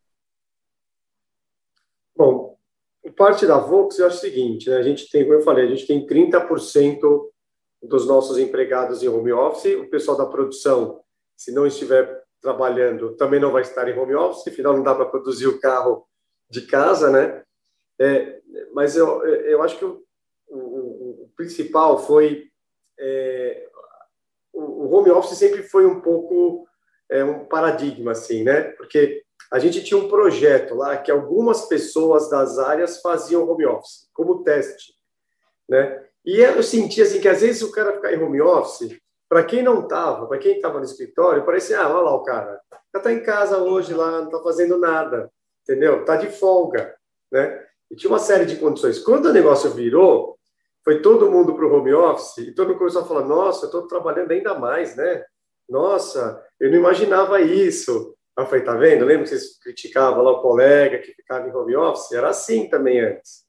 Bom, 2.16 2.58
parte 3.16 3.46
da 3.46 3.58
Vox, 3.58 4.00
acho 4.00 4.18
o 4.18 4.20
seguinte, 4.20 4.70
né? 4.70 4.78
a 4.78 4.84
gente 4.84 5.10
tem, 5.10 5.24
como 5.24 5.36
eu 5.36 5.42
falei, 5.42 5.66
a 5.66 5.70
gente 5.70 5.88
tem 5.88 6.06
30% 6.06 7.33
dos 7.84 8.08
nossos 8.08 8.38
empregados 8.38 9.04
em 9.04 9.10
home 9.10 9.32
office, 9.32 9.76
o 9.76 9.90
pessoal 9.90 10.18
da 10.18 10.26
produção, 10.26 11.04
se 11.36 11.52
não 11.52 11.68
estiver 11.68 12.24
trabalhando, 12.42 13.16
também 13.16 13.40
não 13.40 13.52
vai 13.52 13.62
estar 13.62 13.88
em 13.88 13.98
home 13.98 14.16
office, 14.16 14.48
afinal 14.48 14.74
não 14.74 14.84
dá 14.84 14.96
para 14.96 15.06
produzir 15.06 15.48
o 15.48 15.60
carro 15.60 16.08
de 16.50 16.62
casa, 16.66 17.10
né? 17.10 17.44
É, 18.00 18.42
mas 18.74 18.96
eu, 18.96 19.26
eu 19.26 19.62
acho 19.62 19.78
que 19.78 19.86
o, 19.86 20.04
o, 20.50 21.24
o 21.24 21.32
principal 21.36 22.00
foi 22.00 22.48
é, 23.00 23.68
o 24.54 24.94
home 24.94 25.10
office 25.10 25.38
sempre 25.38 25.64
foi 25.64 25.86
um 25.86 26.00
pouco 26.00 26.68
é, 27.10 27.24
um 27.24 27.46
paradigma, 27.46 28.12
assim, 28.12 28.44
né? 28.44 28.64
Porque 28.72 29.24
a 29.52 29.60
gente 29.60 29.84
tinha 29.84 30.00
um 30.00 30.08
projeto 30.08 30.76
lá 30.76 30.98
que 30.98 31.12
algumas 31.12 31.68
pessoas 31.68 32.30
das 32.30 32.60
áreas 32.60 33.02
faziam 33.02 33.48
home 33.48 33.66
office 33.66 34.10
como 34.14 34.44
teste, 34.44 34.94
né? 35.68 36.06
E 36.26 36.40
eu 36.40 36.64
sentia 36.64 37.04
assim 37.04 37.20
que 37.20 37.28
às 37.28 37.42
vezes 37.42 37.62
o 37.62 37.72
cara 37.72 37.94
ficar 37.94 38.14
em 38.14 38.22
home 38.22 38.42
office, 38.42 38.98
para 39.28 39.44
quem 39.44 39.64
não 39.64 39.82
estava, 39.82 40.28
para 40.28 40.38
quem 40.38 40.56
estava 40.56 40.78
no 40.78 40.86
escritório, 40.86 41.46
parecia, 41.46 41.82
ah, 41.82 41.90
olha 41.90 42.02
lá 42.02 42.16
o 42.16 42.24
cara, 42.24 42.62
já 42.94 43.00
está 43.00 43.12
em 43.12 43.24
casa 43.24 43.58
hoje 43.58 43.94
lá, 43.94 44.20
não 44.20 44.26
está 44.26 44.40
fazendo 44.40 44.78
nada, 44.78 45.30
entendeu? 45.64 46.02
Está 46.02 46.16
de 46.16 46.30
folga, 46.30 46.96
né? 47.32 47.66
E 47.90 47.96
tinha 47.96 48.12
uma 48.12 48.20
série 48.20 48.46
de 48.46 48.56
condições. 48.58 49.00
Quando 49.00 49.26
o 49.26 49.34
negócio 49.34 49.72
virou, 49.72 50.38
foi 50.84 51.02
todo 51.02 51.32
mundo 51.32 51.56
para 51.56 51.66
o 51.66 51.74
home 51.74 51.94
office 51.94 52.38
e 52.40 52.54
todo 52.54 52.70
mundo 52.70 52.78
começou 52.80 53.02
a 53.02 53.06
falar: 53.06 53.26
nossa, 53.26 53.66
eu 53.66 53.68
estou 53.68 53.88
trabalhando 53.88 54.32
ainda 54.32 54.54
mais, 54.54 54.96
né? 54.96 55.24
Nossa, 55.70 56.44
eu 56.60 56.70
não 56.70 56.78
imaginava 56.78 57.42
isso. 57.42 58.16
Eu 58.38 58.46
falei: 58.46 58.64
tá 58.64 58.76
vendo? 58.76 59.06
Lembra 59.06 59.24
que 59.24 59.30
vocês 59.30 59.58
criticavam 59.60 60.24
lá 60.24 60.32
o 60.32 60.42
colega 60.42 61.00
que 61.00 61.14
ficava 61.14 61.48
em 61.48 61.56
home 61.56 61.76
office? 61.76 62.12
Era 62.12 62.30
assim 62.30 62.70
também 62.70 63.00
antes. 63.00 63.44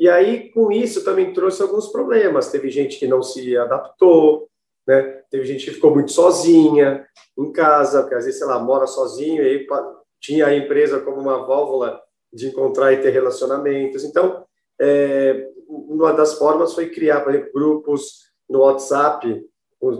E 0.00 0.08
aí, 0.08 0.48
com 0.48 0.72
isso, 0.72 1.04
também 1.04 1.30
trouxe 1.34 1.60
alguns 1.60 1.88
problemas. 1.88 2.50
Teve 2.50 2.70
gente 2.70 2.98
que 2.98 3.06
não 3.06 3.22
se 3.22 3.54
adaptou, 3.54 4.48
né? 4.86 5.02
Teve 5.30 5.44
gente 5.44 5.66
que 5.66 5.72
ficou 5.72 5.92
muito 5.92 6.10
sozinha 6.10 7.06
em 7.36 7.52
casa, 7.52 8.00
porque 8.00 8.14
às 8.14 8.24
vezes, 8.24 8.38
sei 8.38 8.48
lá, 8.48 8.58
mora 8.58 8.86
sozinho 8.86 9.42
e 9.42 9.46
aí 9.46 9.66
tinha 10.18 10.46
a 10.46 10.56
empresa 10.56 11.00
como 11.00 11.20
uma 11.20 11.44
válvula 11.44 12.00
de 12.32 12.46
encontrar 12.46 12.94
e 12.94 13.02
ter 13.02 13.10
relacionamentos. 13.10 14.02
Então, 14.02 14.42
é, 14.80 15.46
uma 15.68 16.14
das 16.14 16.32
formas 16.32 16.72
foi 16.72 16.88
criar, 16.88 17.20
por 17.20 17.34
exemplo, 17.34 17.52
grupos 17.52 18.20
no 18.48 18.60
WhatsApp 18.60 19.46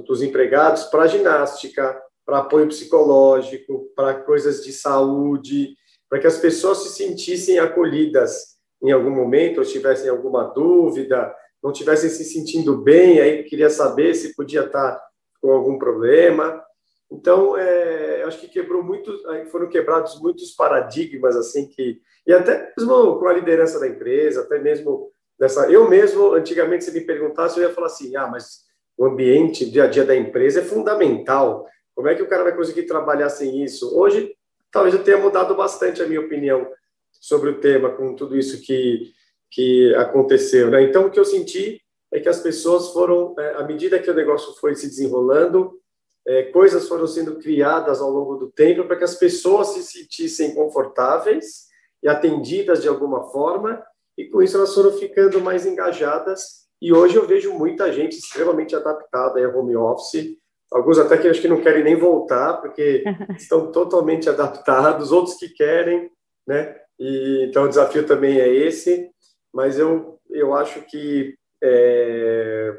dos 0.07 0.23
empregados 0.23 0.85
para 0.85 1.09
ginástica, 1.09 2.03
para 2.25 2.39
apoio 2.39 2.69
psicológico, 2.69 3.91
para 3.95 4.15
coisas 4.15 4.65
de 4.65 4.73
saúde, 4.73 5.75
para 6.09 6.19
que 6.19 6.27
as 6.27 6.39
pessoas 6.39 6.79
se 6.79 6.89
sentissem 6.89 7.59
acolhidas 7.59 8.59
em 8.83 8.93
algum 8.93 9.11
momento, 9.11 9.59
ou 9.59 9.65
tivessem 9.65 10.09
alguma 10.09 10.45
dúvida, 10.45 11.35
não 11.63 11.73
tivessem 11.73 12.09
se 12.09 12.25
sentindo 12.25 12.79
bem, 12.79 13.21
aí 13.21 13.43
queria 13.45 13.69
saber 13.69 14.15
se 14.15 14.35
podia 14.35 14.65
estar 14.65 15.01
com 15.41 15.53
algum 15.53 15.79
problema. 15.79 16.63
Então, 17.11 17.57
é, 17.57 18.23
acho 18.23 18.41
que 18.41 18.49
quebrou 18.49 18.83
muito, 18.83 19.13
foram 19.51 19.69
quebrados 19.69 20.21
muitos 20.21 20.53
paradigmas 20.53 21.37
assim 21.37 21.69
que 21.69 22.01
e 22.27 22.33
até 22.33 22.73
mesmo 22.77 23.19
com 23.19 23.27
a 23.27 23.33
liderança 23.33 23.81
da 23.81 23.89
empresa, 23.89 24.43
até 24.43 24.59
mesmo 24.59 25.11
nessa. 25.39 25.71
Eu 25.71 25.89
mesmo, 25.89 26.33
antigamente, 26.35 26.85
se 26.85 26.93
me 26.93 27.01
perguntasse, 27.01 27.59
eu 27.59 27.69
ia 27.69 27.75
falar 27.75 27.87
assim: 27.87 28.15
ah, 28.17 28.29
mas 28.29 28.61
o 28.97 29.05
ambiente, 29.05 29.71
dia 29.71 29.85
a 29.85 29.87
dia 29.87 30.05
da 30.05 30.15
empresa 30.15 30.61
é 30.61 30.65
fundamental. 30.65 31.67
Como 31.95 32.09
é 32.09 32.15
que 32.15 32.23
o 32.23 32.29
cara 32.29 32.45
vai 32.45 32.55
conseguir 32.55 32.85
trabalhar 32.85 33.31
sem 33.31 33.65
isso? 33.65 33.99
Hoje, 33.99 34.35
talvez 34.71 34.95
eu 34.95 35.03
tenha 35.03 35.19
mudado 35.19 35.55
bastante 35.55 36.03
a 36.03 36.07
minha 36.07 36.21
opinião 36.21 36.67
sobre 37.13 37.51
o 37.51 37.61
tema, 37.61 37.91
com 37.91 38.15
tudo 38.15 38.37
isso 38.37 38.63
que, 38.63 39.13
que 39.51 39.95
aconteceu. 39.95 40.71
Né? 40.71 40.83
Então, 40.83 41.07
o 41.07 41.11
que 41.11 41.19
eu 41.19 41.25
senti 41.25 41.81
é 42.13 42.19
que 42.19 42.29
as 42.29 42.41
pessoas 42.41 42.93
foram, 42.93 43.35
é, 43.39 43.55
à 43.55 43.63
medida 43.65 43.99
que 43.99 44.11
o 44.11 44.15
negócio 44.15 44.53
foi 44.55 44.75
se 44.75 44.87
desenrolando, 44.87 45.79
é, 46.27 46.45
coisas 46.45 46.89
foram 46.89 47.07
sendo 47.07 47.39
criadas 47.39 48.01
ao 48.01 48.11
longo 48.11 48.37
do 48.37 48.51
tempo 48.51 48.85
para 48.85 48.97
que 48.97 49.05
as 49.05 49.15
pessoas 49.15 49.69
se 49.69 49.83
sentissem 49.83 50.55
confortáveis 50.55 51.69
e 52.03 52.09
atendidas 52.09 52.83
de 52.83 52.89
alguma 52.89 53.31
forma, 53.31 53.83
e 54.17 54.27
com 54.27 54.43
isso 54.43 54.57
elas 54.57 54.75
foram 54.75 54.93
ficando 54.93 55.41
mais 55.41 55.67
engajadas. 55.67 56.69
E 56.81 56.93
hoje 56.93 57.17
eu 57.17 57.27
vejo 57.27 57.53
muita 57.53 57.93
gente 57.93 58.19
extremamente 58.19 58.75
adaptada 58.75 59.45
ao 59.45 59.59
home 59.59 59.77
office, 59.77 60.37
alguns 60.73 60.99
até 60.99 61.19
que 61.19 61.29
acho 61.29 61.41
que 61.41 61.49
não 61.49 61.61
querem 61.61 61.85
nem 61.85 61.97
voltar, 61.97 62.61
porque 62.61 63.05
estão 63.37 63.71
totalmente 63.71 64.29
adaptados, 64.29 65.13
outros 65.13 65.37
que 65.37 65.49
querem, 65.49 66.11
né? 66.47 66.77
E, 67.01 67.47
então 67.49 67.65
o 67.65 67.69
desafio 67.69 68.07
também 68.07 68.39
é 68.39 68.47
esse, 68.47 69.11
mas 69.53 69.79
eu, 69.79 70.21
eu 70.29 70.55
acho 70.55 70.83
que 70.83 71.35
é, 71.63 72.79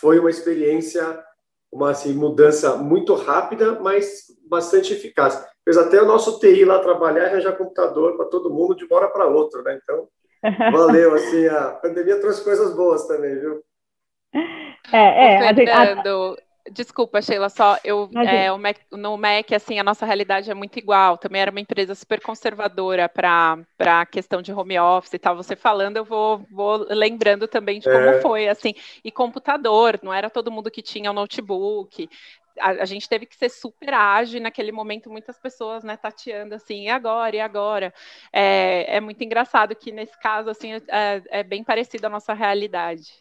foi 0.00 0.18
uma 0.18 0.28
experiência, 0.28 1.22
uma 1.72 1.90
assim, 1.90 2.12
mudança 2.12 2.76
muito 2.76 3.14
rápida, 3.14 3.78
mas 3.78 4.24
bastante 4.48 4.92
eficaz. 4.92 5.46
Fez 5.64 5.76
até 5.76 6.02
o 6.02 6.06
nosso 6.06 6.40
TI 6.40 6.64
lá 6.64 6.80
trabalhar 6.80 7.22
e 7.22 7.26
arranjar 7.26 7.56
computador 7.56 8.16
para 8.16 8.26
todo 8.26 8.52
mundo 8.52 8.74
de 8.74 8.84
uma 8.84 8.96
hora 8.96 9.08
para 9.08 9.26
outra, 9.26 9.62
né? 9.62 9.78
Então, 9.80 10.08
valeu, 10.72 11.14
assim, 11.14 11.46
a 11.46 11.70
pandemia 11.70 12.20
trouxe 12.20 12.42
coisas 12.42 12.74
boas 12.74 13.06
também, 13.06 13.38
viu? 13.38 13.62
É, 14.92 15.48
é. 15.48 15.54
Fernando, 15.54 16.36
Desculpa, 16.70 17.22
Sheila, 17.22 17.48
só 17.48 17.78
eu 17.84 18.10
é, 18.16 18.50
Mac, 18.56 18.76
no 18.90 19.16
MEC 19.16 19.54
assim 19.54 19.78
a 19.78 19.84
nossa 19.84 20.04
realidade 20.04 20.50
é 20.50 20.54
muito 20.54 20.78
igual. 20.78 21.16
Também 21.16 21.40
era 21.40 21.50
uma 21.50 21.60
empresa 21.60 21.94
super 21.94 22.20
conservadora 22.20 23.08
para 23.08 23.64
a 23.80 24.06
questão 24.06 24.42
de 24.42 24.52
home 24.52 24.78
office 24.78 25.14
e 25.14 25.18
tal. 25.18 25.36
Você 25.36 25.54
falando, 25.54 25.96
eu 25.96 26.04
vou, 26.04 26.44
vou 26.50 26.86
lembrando 26.90 27.46
também 27.46 27.78
de 27.78 27.90
como 27.90 27.98
é. 27.98 28.20
foi 28.20 28.48
assim. 28.48 28.74
E 29.04 29.10
computador, 29.10 29.98
não 30.02 30.12
era 30.12 30.28
todo 30.28 30.50
mundo 30.50 30.70
que 30.70 30.82
tinha 30.82 31.10
um 31.10 31.14
notebook. 31.14 32.08
A, 32.58 32.70
a, 32.70 32.84
gente 32.84 33.08
teve 33.08 33.26
que 33.26 33.36
ser 33.36 33.50
super 33.50 33.92
ágil 33.92 34.40
naquele 34.40 34.72
momento, 34.72 35.10
muitas 35.10 35.38
pessoas, 35.38 35.84
né, 35.84 35.94
tateando 35.94 36.54
assim, 36.54 36.84
e 36.84 36.88
agora, 36.88 37.36
e 37.36 37.40
agora? 37.40 37.92
É, 38.32 38.96
é 38.96 39.00
muito 39.00 39.22
engraçado 39.22 39.76
que 39.76 39.92
nesse 39.92 40.18
caso, 40.18 40.48
assim, 40.48 40.72
é, 40.88 41.22
é 41.28 41.42
bem 41.42 41.62
parecido 41.62 42.06
a 42.06 42.10
nossa 42.10 42.32
realidade. 42.32 43.12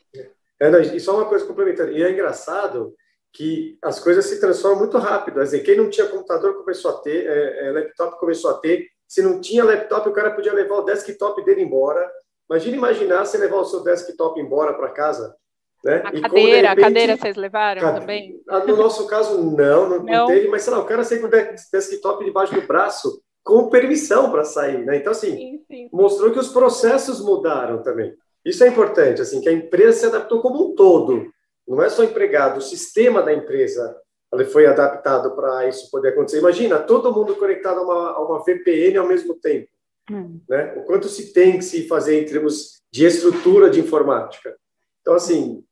É, 0.57 0.69
não, 0.69 0.79
e 0.79 0.99
só 1.01 1.17
uma 1.17 1.25
coisa 1.25 1.45
complementando, 1.45 1.91
e 1.91 2.01
é 2.01 2.09
engraçado 2.09 2.95
que 3.35 3.77
as 3.81 3.99
coisas 3.99 4.25
se 4.25 4.39
transformam 4.39 4.79
muito 4.79 4.97
rápido. 4.97 5.41
Assim, 5.41 5.61
quem 5.61 5.75
não 5.75 5.89
tinha 5.89 6.07
computador 6.07 6.55
começou 6.55 6.91
a 6.91 6.97
ter, 6.99 7.27
é, 7.27 7.67
é, 7.67 7.71
laptop 7.71 8.17
começou 8.17 8.49
a 8.49 8.53
ter. 8.55 8.87
Se 9.05 9.21
não 9.21 9.41
tinha 9.41 9.63
laptop, 9.63 10.07
o 10.07 10.13
cara 10.13 10.31
podia 10.31 10.53
levar 10.53 10.77
o 10.77 10.83
desktop 10.83 11.43
dele 11.43 11.61
embora. 11.61 12.09
Imagina 12.49 12.77
imaginar 12.77 13.25
você 13.25 13.37
levar 13.37 13.57
o 13.57 13.65
seu 13.65 13.83
desktop 13.83 14.39
embora 14.39 14.73
para 14.73 14.89
casa. 14.89 15.35
Né? 15.83 16.01
A 16.05 16.15
e 16.15 16.21
cadeira, 16.21 16.69
repente, 16.69 16.79
a 16.79 16.87
cadeira 16.87 17.17
vocês 17.17 17.35
levaram 17.35 17.81
cade... 17.81 17.99
também? 17.99 18.41
Ah, 18.47 18.59
no 18.59 18.77
nosso 18.77 19.05
caso, 19.05 19.43
não, 19.43 19.89
não, 19.89 20.03
não. 20.03 20.27
teve, 20.27 20.47
mas 20.47 20.63
sei 20.63 20.73
lá, 20.73 20.79
o 20.79 20.85
cara 20.85 21.03
saiu 21.03 21.21
com 21.21 21.27
o 21.27 21.29
desktop 21.29 22.23
debaixo 22.23 22.55
do 22.55 22.65
braço 22.65 23.21
com 23.43 23.69
permissão 23.69 24.31
para 24.31 24.45
sair, 24.45 24.83
né? 24.85 24.97
Então, 24.97 25.11
assim, 25.11 25.35
sim, 25.35 25.63
sim. 25.67 25.89
mostrou 25.91 26.31
que 26.31 26.39
os 26.39 26.47
processos 26.47 27.21
mudaram 27.21 27.83
também. 27.83 28.15
Isso 28.43 28.63
é 28.63 28.67
importante, 28.67 29.21
assim, 29.21 29.41
que 29.41 29.49
a 29.49 29.51
empresa 29.51 29.99
se 29.99 30.05
adaptou 30.05 30.41
como 30.41 30.71
um 30.71 30.75
todo 30.75 31.34
não 31.67 31.81
é 31.81 31.89
só 31.89 32.03
empregado, 32.03 32.57
o 32.57 32.61
sistema 32.61 33.21
da 33.21 33.33
empresa 33.33 33.95
ele 34.33 34.45
foi 34.45 34.65
adaptado 34.65 35.35
para 35.35 35.67
isso 35.67 35.89
poder 35.89 36.09
acontecer. 36.09 36.39
Imagina, 36.39 36.79
todo 36.79 37.13
mundo 37.13 37.35
conectado 37.35 37.79
a 37.79 37.83
uma, 37.83 38.09
a 38.11 38.25
uma 38.25 38.43
VPN 38.43 38.97
ao 38.97 39.07
mesmo 39.07 39.35
tempo. 39.35 39.67
Hum. 40.11 40.39
Né? 40.47 40.73
O 40.77 40.83
quanto 40.83 41.07
se 41.07 41.33
tem 41.33 41.57
que 41.57 41.63
se 41.63 41.87
fazer 41.87 42.21
em 42.21 42.25
termos 42.25 42.81
de 42.91 43.05
estrutura 43.05 43.69
de 43.69 43.79
informática. 43.79 44.55
Então, 45.01 45.13
assim, 45.15 45.63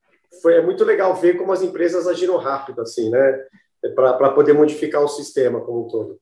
foi, 0.42 0.56
é 0.56 0.62
muito 0.62 0.84
legal 0.84 1.14
ver 1.16 1.38
como 1.38 1.52
as 1.52 1.62
empresas 1.62 2.08
agiram 2.08 2.38
rápido, 2.38 2.82
assim, 2.82 3.10
né? 3.10 3.46
Para 3.96 4.32
poder 4.32 4.54
modificar 4.54 5.02
o 5.02 5.08
sistema 5.08 5.60
como 5.62 5.86
um 5.86 5.88
todo. 5.88 6.20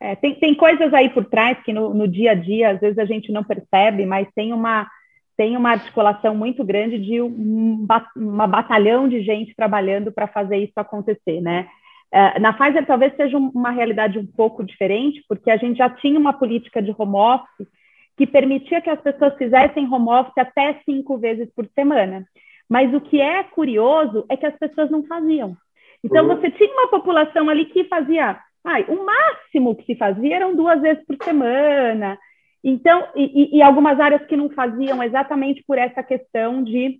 É, 0.00 0.14
tem, 0.16 0.38
tem 0.38 0.54
coisas 0.54 0.92
aí 0.92 1.10
por 1.10 1.24
trás 1.24 1.58
que 1.64 1.72
no, 1.72 1.92
no 1.92 2.06
dia 2.06 2.32
a 2.32 2.34
dia, 2.34 2.70
às 2.70 2.80
vezes 2.80 2.98
a 2.98 3.04
gente 3.04 3.32
não 3.32 3.42
percebe, 3.42 4.06
mas 4.06 4.28
tem 4.34 4.52
uma 4.52 4.88
tem 5.36 5.56
uma 5.56 5.70
articulação 5.70 6.34
muito 6.34 6.64
grande 6.64 6.98
de 6.98 7.20
um, 7.20 7.86
uma 8.16 8.46
batalhão 8.46 9.08
de 9.08 9.22
gente 9.22 9.54
trabalhando 9.54 10.12
para 10.12 10.28
fazer 10.28 10.58
isso 10.58 10.74
acontecer, 10.76 11.40
né? 11.40 11.68
É, 12.12 12.38
na 12.38 12.52
Pfizer 12.52 12.86
talvez 12.86 13.14
seja 13.16 13.36
uma 13.36 13.70
realidade 13.70 14.18
um 14.18 14.26
pouco 14.26 14.62
diferente, 14.62 15.24
porque 15.28 15.50
a 15.50 15.56
gente 15.56 15.78
já 15.78 15.90
tinha 15.90 16.18
uma 16.18 16.32
política 16.32 16.80
de 16.80 16.94
home 16.96 17.16
office 17.16 17.66
que 18.16 18.26
permitia 18.26 18.80
que 18.80 18.88
as 18.88 19.00
pessoas 19.00 19.36
fizessem 19.36 19.92
home 19.92 20.08
office 20.08 20.38
até 20.38 20.80
cinco 20.84 21.18
vezes 21.18 21.52
por 21.54 21.66
semana. 21.74 22.24
Mas 22.68 22.94
o 22.94 23.00
que 23.00 23.20
é 23.20 23.42
curioso 23.42 24.24
é 24.28 24.36
que 24.36 24.46
as 24.46 24.56
pessoas 24.56 24.90
não 24.90 25.04
faziam. 25.04 25.56
Então, 26.04 26.28
uhum. 26.28 26.36
você 26.36 26.50
tinha 26.52 26.72
uma 26.72 26.88
população 26.88 27.48
ali 27.48 27.66
que 27.66 27.84
fazia, 27.84 28.38
ai, 28.64 28.84
o 28.88 29.04
máximo 29.04 29.74
que 29.74 29.84
se 29.84 29.96
fazia 29.96 30.36
eram 30.36 30.54
duas 30.54 30.80
vezes 30.80 31.04
por 31.04 31.16
semana, 31.22 32.16
então, 32.64 33.06
e, 33.14 33.58
e, 33.58 33.62
algumas 33.62 34.00
áreas 34.00 34.24
que 34.26 34.36
não 34.36 34.48
faziam 34.48 35.02
exatamente 35.02 35.62
por 35.66 35.76
essa 35.76 36.02
questão 36.02 36.64
de, 36.64 36.98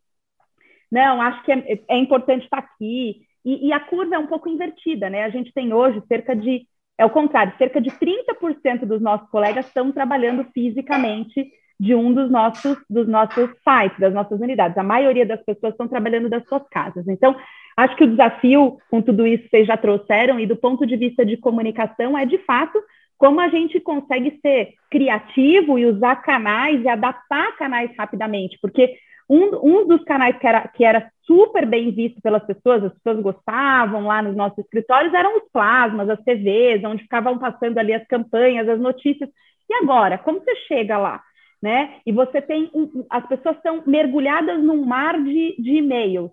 não, 0.92 1.22
acho 1.22 1.42
que 1.42 1.52
é, 1.52 1.80
é 1.88 1.96
importante 1.96 2.44
estar 2.44 2.58
aqui. 2.58 3.22
E, 3.42 3.68
e, 3.68 3.72
a 3.72 3.80
curva 3.80 4.14
é 4.14 4.18
um 4.18 4.26
pouco 4.26 4.48
invertida, 4.48 5.08
né? 5.08 5.24
A 5.24 5.30
gente 5.30 5.52
tem 5.54 5.72
hoje 5.72 6.02
cerca 6.06 6.36
de, 6.36 6.66
é 6.98 7.04
o 7.06 7.10
contrário, 7.10 7.56
cerca 7.56 7.80
de 7.80 7.90
30% 7.90 8.84
dos 8.84 9.00
nossos 9.00 9.28
colegas 9.30 9.66
estão 9.66 9.90
trabalhando 9.90 10.44
fisicamente 10.52 11.50
de 11.80 11.94
um 11.94 12.12
dos 12.12 12.30
nossos, 12.30 12.76
dos 12.88 13.08
nossos 13.08 13.50
sites, 13.66 13.98
das 13.98 14.12
nossas 14.12 14.40
unidades. 14.40 14.76
A 14.76 14.82
maioria 14.82 15.24
das 15.24 15.42
pessoas 15.42 15.72
estão 15.72 15.88
trabalhando 15.88 16.28
das 16.28 16.46
suas 16.46 16.62
casas. 16.68 17.08
Então, 17.08 17.34
acho 17.76 17.96
que 17.96 18.04
o 18.04 18.10
desafio 18.10 18.78
com 18.90 19.00
tudo 19.00 19.26
isso 19.26 19.44
que 19.44 19.50
vocês 19.50 19.66
já 19.66 19.78
trouxeram, 19.78 20.38
e 20.38 20.46
do 20.46 20.56
ponto 20.56 20.86
de 20.86 20.96
vista 20.96 21.24
de 21.24 21.38
comunicação, 21.38 22.16
é 22.16 22.26
de 22.26 22.38
fato 22.38 22.78
como 23.18 23.40
a 23.40 23.48
gente 23.48 23.80
consegue 23.80 24.38
ser 24.42 24.74
criativo 24.90 25.78
e 25.78 25.86
usar 25.86 26.16
canais 26.16 26.82
e 26.82 26.88
adaptar 26.88 27.56
canais 27.56 27.90
rapidamente, 27.96 28.58
porque 28.60 28.96
um, 29.28 29.56
um 29.62 29.86
dos 29.86 30.02
canais 30.04 30.36
que 30.38 30.46
era, 30.46 30.68
que 30.68 30.84
era 30.84 31.10
super 31.26 31.64
bem 31.66 31.90
visto 31.90 32.20
pelas 32.20 32.44
pessoas, 32.44 32.84
as 32.84 32.92
pessoas 32.94 33.22
gostavam 33.22 34.06
lá 34.06 34.22
nos 34.22 34.36
nossos 34.36 34.58
escritórios, 34.58 35.14
eram 35.14 35.38
os 35.38 35.44
plasmas, 35.52 36.08
as 36.10 36.22
TVs, 36.22 36.84
onde 36.84 37.02
ficavam 37.02 37.38
passando 37.38 37.78
ali 37.78 37.94
as 37.94 38.06
campanhas, 38.06 38.68
as 38.68 38.78
notícias. 38.78 39.30
E 39.68 39.74
agora, 39.74 40.18
como 40.18 40.40
você 40.40 40.54
chega 40.68 40.98
lá? 40.98 41.22
Né? 41.62 41.96
E 42.04 42.12
você 42.12 42.42
tem, 42.42 42.70
um, 42.74 43.06
as 43.08 43.26
pessoas 43.26 43.56
estão 43.56 43.82
mergulhadas 43.86 44.62
num 44.62 44.84
mar 44.84 45.18
de, 45.22 45.56
de 45.58 45.76
e-mails. 45.76 46.30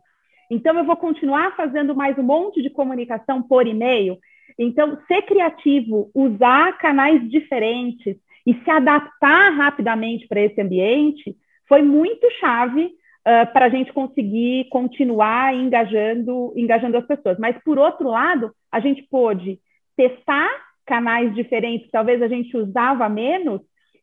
Então, 0.50 0.78
eu 0.78 0.84
vou 0.84 0.98
continuar 0.98 1.56
fazendo 1.56 1.96
mais 1.96 2.18
um 2.18 2.24
monte 2.24 2.62
de 2.62 2.70
comunicação 2.70 3.42
por 3.42 3.66
e-mail. 3.66 4.18
Então, 4.58 4.98
ser 5.08 5.22
criativo, 5.24 6.10
usar 6.14 6.78
canais 6.78 7.28
diferentes 7.30 8.18
e 8.46 8.54
se 8.54 8.70
adaptar 8.70 9.52
rapidamente 9.54 10.28
para 10.28 10.42
esse 10.42 10.60
ambiente 10.60 11.36
foi 11.68 11.82
muito 11.82 12.30
chave 12.40 12.86
uh, 12.86 13.52
para 13.54 13.66
a 13.66 13.70
gente 13.70 13.94
conseguir 13.94 14.68
continuar 14.70 15.56
engajando, 15.56 16.54
engajando 16.56 16.98
as 16.98 17.06
pessoas. 17.06 17.38
Mas, 17.40 17.56
por 17.64 17.78
outro 17.78 18.10
lado, 18.10 18.52
a 18.72 18.80
gente 18.80 19.04
pôde 19.10 19.60
testar 19.96 20.50
canais 20.86 21.34
diferentes 21.36 21.90
talvez 21.92 22.22
a 22.22 22.28
gente 22.28 22.56
usava 22.58 23.08
menos 23.08 23.62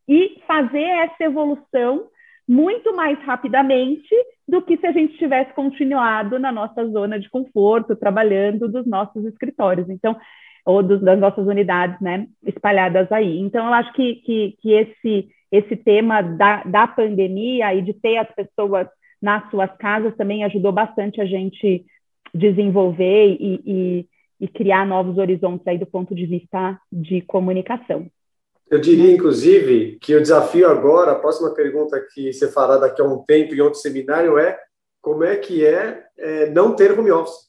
e 0.08 0.40
fazer 0.46 0.80
essa 0.80 1.24
evolução 1.24 2.06
muito 2.48 2.96
mais 2.96 3.18
rapidamente 3.20 4.14
do 4.48 4.62
que 4.62 4.78
se 4.78 4.86
a 4.86 4.92
gente 4.92 5.18
tivesse 5.18 5.52
continuado 5.52 6.38
na 6.38 6.50
nossa 6.50 6.88
zona 6.88 7.20
de 7.20 7.28
conforto, 7.28 7.94
trabalhando 7.94 8.66
dos 8.66 8.86
nossos 8.86 9.22
escritórios. 9.26 9.90
Então, 9.90 10.16
ou 10.64 10.82
dos, 10.82 11.00
das 11.02 11.18
nossas 11.18 11.46
unidades, 11.46 12.00
né, 12.00 12.26
espalhadas 12.42 13.10
aí. 13.12 13.38
Então, 13.38 13.66
eu 13.66 13.74
acho 13.74 13.92
que, 13.92 14.16
que, 14.16 14.56
que 14.60 14.72
esse, 14.72 15.28
esse 15.52 15.76
tema 15.76 16.22
da, 16.22 16.62
da 16.64 16.86
pandemia 16.86 17.74
e 17.74 17.82
de 17.82 17.92
ter 17.92 18.16
as 18.16 18.30
pessoas 18.34 18.88
nas 19.20 19.48
suas 19.50 19.70
casas 19.76 20.16
também 20.16 20.44
ajudou 20.44 20.72
bastante 20.72 21.20
a 21.20 21.26
gente 21.26 21.84
desenvolver 22.34 23.36
e, 23.40 23.60
e, 23.66 24.06
e 24.40 24.48
criar 24.48 24.86
novos 24.86 25.18
horizontes 25.18 25.66
aí 25.66 25.76
do 25.76 25.86
ponto 25.86 26.14
de 26.14 26.24
vista 26.24 26.78
de 26.90 27.20
comunicação. 27.22 28.06
Eu 28.70 28.78
diria, 28.78 29.10
inclusive, 29.10 29.98
que 30.00 30.14
o 30.14 30.20
desafio 30.20 30.68
agora, 30.68 31.12
a 31.12 31.18
próxima 31.18 31.54
pergunta 31.54 31.98
que 32.12 32.32
você 32.32 32.48
fará 32.48 32.76
daqui 32.76 33.00
a 33.00 33.04
um 33.04 33.24
tempo 33.24 33.54
em 33.54 33.60
outro 33.60 33.80
seminário 33.80 34.38
é 34.38 34.58
como 35.00 35.24
é 35.24 35.36
que 35.36 35.64
é, 35.64 36.04
é 36.18 36.50
não 36.50 36.74
ter 36.74 36.98
home 36.98 37.10
office. 37.10 37.48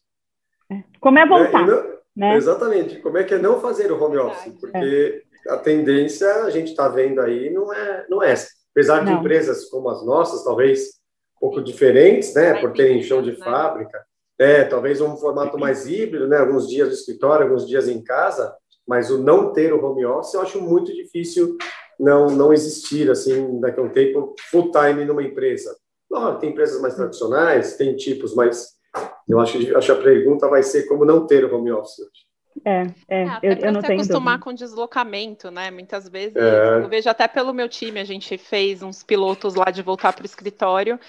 É. 0.72 0.84
Como 1.00 1.20
é 1.20 1.26
voltar. 1.26 1.68
Né? 1.68 2.00
Né? 2.16 2.36
Exatamente. 2.36 3.00
Como 3.00 3.18
é 3.18 3.24
que 3.24 3.34
é 3.34 3.38
não 3.38 3.60
fazer 3.60 3.92
o 3.92 4.02
home 4.02 4.18
office? 4.18 4.54
Porque 4.60 5.24
é. 5.48 5.52
a 5.52 5.58
tendência, 5.58 6.44
a 6.44 6.50
gente 6.50 6.72
está 6.72 6.88
vendo 6.88 7.22
aí, 7.22 7.50
não 7.50 7.74
é, 7.74 8.06
não 8.10 8.24
é 8.24 8.32
essa. 8.32 8.50
Apesar 8.72 9.04
de 9.04 9.12
empresas 9.12 9.66
como 9.66 9.90
as 9.90 10.06
nossas, 10.06 10.44
talvez 10.44 11.00
um 11.38 11.40
pouco 11.40 11.62
diferentes, 11.62 12.34
né, 12.34 12.60
por 12.60 12.74
terem 12.74 13.02
chão 13.02 13.22
de 13.22 13.32
né? 13.32 13.38
fábrica, 13.38 14.06
é, 14.38 14.64
talvez 14.64 15.02
um 15.02 15.18
formato 15.18 15.58
mais 15.58 15.88
híbrido, 15.88 16.28
né, 16.28 16.38
alguns 16.38 16.68
dias 16.68 16.88
no 16.88 16.94
escritório, 16.94 17.46
alguns 17.46 17.68
dias 17.68 17.88
em 17.88 18.02
casa, 18.04 18.54
mas 18.90 19.12
o 19.12 19.20
não 19.20 19.54
ter 19.54 19.72
o 19.72 19.86
home 19.86 20.04
office 20.04 20.34
eu 20.34 20.42
acho 20.42 20.60
muito 20.60 20.92
difícil 20.92 21.56
não 22.00 22.26
não 22.26 22.52
existir 22.52 23.10
assim 23.12 23.60
daqui 23.60 23.80
a 23.80 23.84
um 23.84 23.90
tempo 23.90 24.34
full 24.50 24.72
time 24.72 25.06
numa 25.06 25.22
empresa. 25.22 25.78
Claro, 26.10 26.40
tem 26.40 26.50
empresas 26.50 26.82
mais 26.82 26.96
tradicionais, 26.96 27.78
tem 27.78 27.96
tipos, 27.96 28.34
mas 28.34 28.70
eu 29.28 29.40
acho 29.40 29.60
que 29.60 29.76
acho 29.76 29.92
a 29.92 30.02
pergunta 30.02 30.48
vai 30.48 30.64
ser 30.64 30.88
como 30.88 31.06
não 31.06 31.28
ter 31.28 31.46
o 31.46 31.56
home 31.56 31.72
office 31.72 32.00
É, 32.66 32.88
é, 33.08 33.24
é 33.24 33.40
eu, 33.42 33.54
eu 33.54 33.72
não 33.72 33.82
se 33.82 33.88
tenho 33.88 34.00
acostumar 34.00 34.38
dúvida. 34.38 34.44
com 34.44 34.54
deslocamento, 34.54 35.50
né? 35.52 35.72
Muitas 35.72 36.10
vezes, 36.10 36.36
é. 36.36 36.78
eu 36.78 36.90
vejo 36.90 37.10
até 37.10 37.28
pelo 37.28 37.54
meu 37.54 37.70
time, 37.70 38.00
a 38.00 38.04
gente 38.04 38.38
fez 38.38 38.84
uns 38.84 39.04
pilotos 39.04 39.56
lá 39.56 39.66
de 39.66 39.82
voltar 39.82 40.14
para 40.14 40.24
o 40.24 40.26
escritório, 40.26 41.00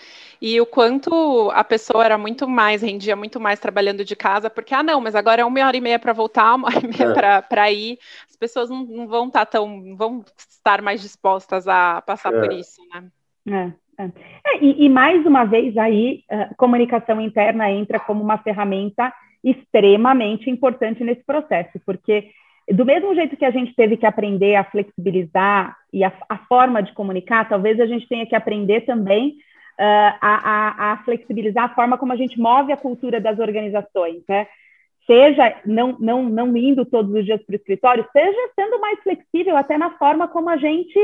e 0.40 0.60
o 0.60 0.66
quanto 0.66 1.50
a 1.52 1.64
pessoa 1.64 2.04
era 2.04 2.16
muito 2.16 2.48
mais, 2.48 2.82
rendia 2.82 3.16
muito 3.16 3.40
mais 3.40 3.58
trabalhando 3.58 4.04
de 4.04 4.14
casa, 4.14 4.48
porque, 4.48 4.74
ah, 4.74 4.82
não, 4.82 5.00
mas 5.00 5.14
agora 5.14 5.42
é 5.42 5.44
uma 5.44 5.66
hora 5.66 5.76
e 5.76 5.80
meia 5.80 5.98
para 5.98 6.12
voltar, 6.12 6.54
uma 6.54 6.68
hora 6.68 6.80
e 6.84 6.88
meia 6.88 7.12
é. 7.12 7.42
para 7.42 7.72
ir, 7.72 7.98
as 8.28 8.36
pessoas 8.36 8.70
não, 8.70 8.84
não 8.84 9.06
vão 9.08 9.26
estar 9.26 9.46
tá 9.46 9.46
tão, 9.46 9.96
vão 9.96 10.24
estar 10.36 10.80
mais 10.82 11.02
dispostas 11.02 11.66
a 11.66 12.00
passar 12.02 12.30
por 12.32 12.52
é. 12.52 12.54
isso, 12.54 12.80
né? 12.92 13.74
É, 13.98 14.02
é. 14.04 14.10
é. 14.46 14.64
E, 14.64 14.84
e, 14.84 14.88
mais 14.88 15.24
uma 15.26 15.44
vez 15.44 15.76
aí, 15.76 16.22
comunicação 16.56 17.20
interna 17.20 17.70
entra 17.70 17.98
como 17.98 18.22
uma 18.22 18.38
ferramenta 18.38 19.12
extremamente 19.42 20.50
importante 20.50 21.02
nesse 21.02 21.24
processo, 21.24 21.80
porque 21.84 22.30
do 22.70 22.84
mesmo 22.84 23.14
jeito 23.14 23.36
que 23.36 23.44
a 23.44 23.50
gente 23.50 23.74
teve 23.74 23.96
que 23.96 24.06
aprender 24.06 24.54
a 24.54 24.64
flexibilizar 24.64 25.76
e 25.92 26.04
a, 26.04 26.12
a 26.28 26.38
forma 26.38 26.82
de 26.82 26.92
comunicar, 26.92 27.48
talvez 27.48 27.80
a 27.80 27.86
gente 27.86 28.06
tenha 28.08 28.26
que 28.26 28.36
aprender 28.36 28.82
também 28.82 29.30
uh, 29.78 30.14
a, 30.20 30.20
a, 30.20 30.92
a, 30.92 30.96
flexibilizar 30.98 31.64
a 31.64 31.74
forma 31.74 31.98
como 31.98 32.12
a 32.12 32.16
gente 32.16 32.38
move 32.38 32.72
a 32.72 32.76
cultura 32.76 33.20
das 33.20 33.38
organizações, 33.38 34.22
né? 34.28 34.46
Seja 35.06 35.56
não, 35.66 35.96
não, 35.98 36.22
não 36.24 36.56
indo 36.56 36.84
todos 36.84 37.12
os 37.12 37.24
dias 37.24 37.42
para 37.42 37.54
o 37.54 37.56
escritório, 37.56 38.06
seja 38.12 38.50
sendo 38.54 38.78
mais 38.80 39.00
flexível 39.02 39.56
até 39.56 39.76
na 39.76 39.90
forma 39.98 40.28
como 40.28 40.48
a 40.48 40.56
gente 40.56 40.98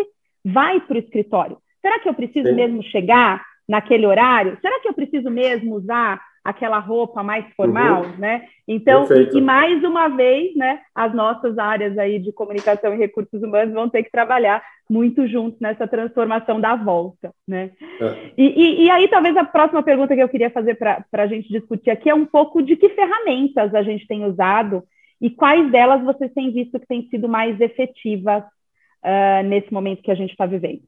vai 0.45 0.79
para 0.81 0.95
o 0.95 0.99
escritório. 0.99 1.59
Será 1.81 1.99
que 1.99 2.09
eu 2.09 2.15
preciso 2.15 2.49
Sim. 2.49 2.55
mesmo 2.55 2.83
chegar 2.85 3.45
naquele 3.69 4.07
horário? 4.07 4.57
Será 4.61 4.79
que 4.81 4.89
eu 4.89 4.95
preciso 4.95 5.29
mesmo 5.31 5.75
usar 5.75 6.21
aquela 6.47 6.79
roupa 6.79 7.25
mais 7.25 7.45
formal, 7.57 8.05
uhum. 8.05 8.17
né? 8.19 8.47
Então, 8.69 9.05
e, 9.13 9.39
e, 9.39 9.41
mais 9.41 9.83
uma 9.83 10.09
vez, 10.09 10.55
né, 10.55 10.81
as 10.95 11.13
nossas 11.13 11.59
áreas 11.59 11.99
aí 11.99 12.21
de 12.21 12.33
comunicação 12.33 12.95
e 12.95 12.97
recursos 12.97 13.43
humanos 13.43 13.75
vão 13.75 13.89
ter 13.89 14.05
que 14.05 14.11
trabalhar 14.11 14.63
muito 14.89 15.27
juntos 15.27 15.59
nessa 15.61 15.89
transformação 15.89 16.61
da 16.61 16.77
volta, 16.77 17.33
né? 17.47 17.73
É. 18.01 18.31
E, 18.39 18.45
e, 18.45 18.85
e, 18.85 18.91
aí, 18.91 19.09
talvez 19.09 19.37
a 19.37 19.45
próxima 19.45 19.83
pergunta 19.83 20.15
que 20.15 20.23
eu 20.23 20.29
queria 20.29 20.51
fazer 20.51 20.77
para 20.77 21.05
a 21.13 21.27
gente 21.27 21.49
discutir 21.49 21.91
aqui 21.91 22.09
é 22.09 22.15
um 22.15 22.27
pouco 22.27 22.63
de 22.63 22.77
que 22.77 22.91
ferramentas 22.91 23.75
a 23.75 23.83
gente 23.83 24.07
tem 24.07 24.25
usado 24.25 24.85
e 25.21 25.29
quais 25.31 25.71
delas 25.73 26.05
vocês 26.05 26.33
têm 26.33 26.53
visto 26.53 26.79
que 26.79 26.87
têm 26.87 27.09
sido 27.09 27.29
mais 27.29 27.61
efetivas 27.61 28.45
uh, 28.45 29.43
nesse 29.45 29.73
momento 29.73 30.03
que 30.03 30.13
a 30.13 30.15
gente 30.15 30.31
está 30.31 30.47
vivendo. 30.47 30.83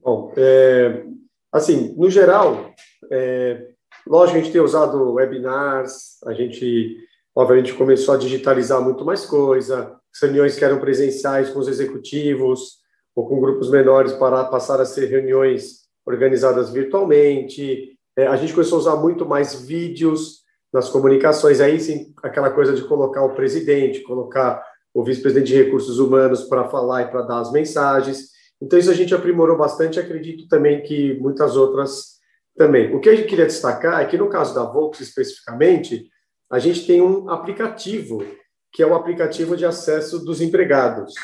Bom, 0.00 0.32
é, 0.36 1.04
assim, 1.52 1.94
no 1.96 2.10
geral, 2.10 2.72
é, 3.10 3.72
Lógico, 4.06 4.38
a 4.38 4.40
gente 4.40 4.52
tem 4.52 4.60
usado 4.60 5.12
webinars, 5.12 6.18
a 6.26 6.32
gente, 6.32 6.96
obviamente, 7.34 7.74
começou 7.74 8.14
a 8.14 8.18
digitalizar 8.18 8.80
muito 8.82 9.04
mais 9.04 9.24
coisa, 9.24 9.96
reuniões 10.20 10.56
que 10.56 10.64
eram 10.64 10.80
presenciais 10.80 11.50
com 11.50 11.58
os 11.58 11.68
executivos 11.68 12.80
ou 13.14 13.28
com 13.28 13.40
grupos 13.40 13.70
menores 13.70 14.12
para 14.12 14.44
passar 14.44 14.80
a 14.80 14.86
ser 14.86 15.06
reuniões 15.06 15.82
organizadas 16.04 16.70
virtualmente. 16.70 17.96
É, 18.16 18.26
a 18.26 18.36
gente 18.36 18.52
começou 18.52 18.76
a 18.76 18.80
usar 18.80 18.96
muito 18.96 19.24
mais 19.24 19.54
vídeos 19.54 20.42
nas 20.72 20.88
comunicações, 20.88 21.60
aí 21.60 21.78
sim, 21.78 22.12
aquela 22.22 22.50
coisa 22.50 22.72
de 22.72 22.82
colocar 22.84 23.22
o 23.24 23.34
presidente, 23.34 24.00
colocar 24.00 24.64
o 24.94 25.04
vice-presidente 25.04 25.48
de 25.48 25.62
recursos 25.62 25.98
humanos 25.98 26.44
para 26.44 26.68
falar 26.68 27.02
e 27.02 27.10
para 27.10 27.22
dar 27.22 27.40
as 27.40 27.52
mensagens. 27.52 28.30
Então, 28.60 28.78
isso 28.78 28.90
a 28.90 28.94
gente 28.94 29.14
aprimorou 29.14 29.56
bastante. 29.56 29.98
Acredito 29.98 30.46
também 30.48 30.82
que 30.82 31.14
muitas 31.14 31.56
outras 31.56 32.11
também. 32.56 32.94
O 32.94 33.00
que 33.00 33.08
a 33.08 33.14
gente 33.14 33.28
queria 33.28 33.46
destacar 33.46 34.00
é 34.00 34.06
que, 34.06 34.18
no 34.18 34.28
caso 34.28 34.54
da 34.54 34.64
Volks 34.64 35.00
especificamente, 35.00 36.08
a 36.50 36.58
gente 36.58 36.86
tem 36.86 37.00
um 37.00 37.30
aplicativo, 37.30 38.24
que 38.72 38.82
é 38.82 38.86
o 38.86 38.94
aplicativo 38.94 39.56
de 39.56 39.64
acesso 39.64 40.24
dos 40.24 40.40
empregados. 40.40 41.14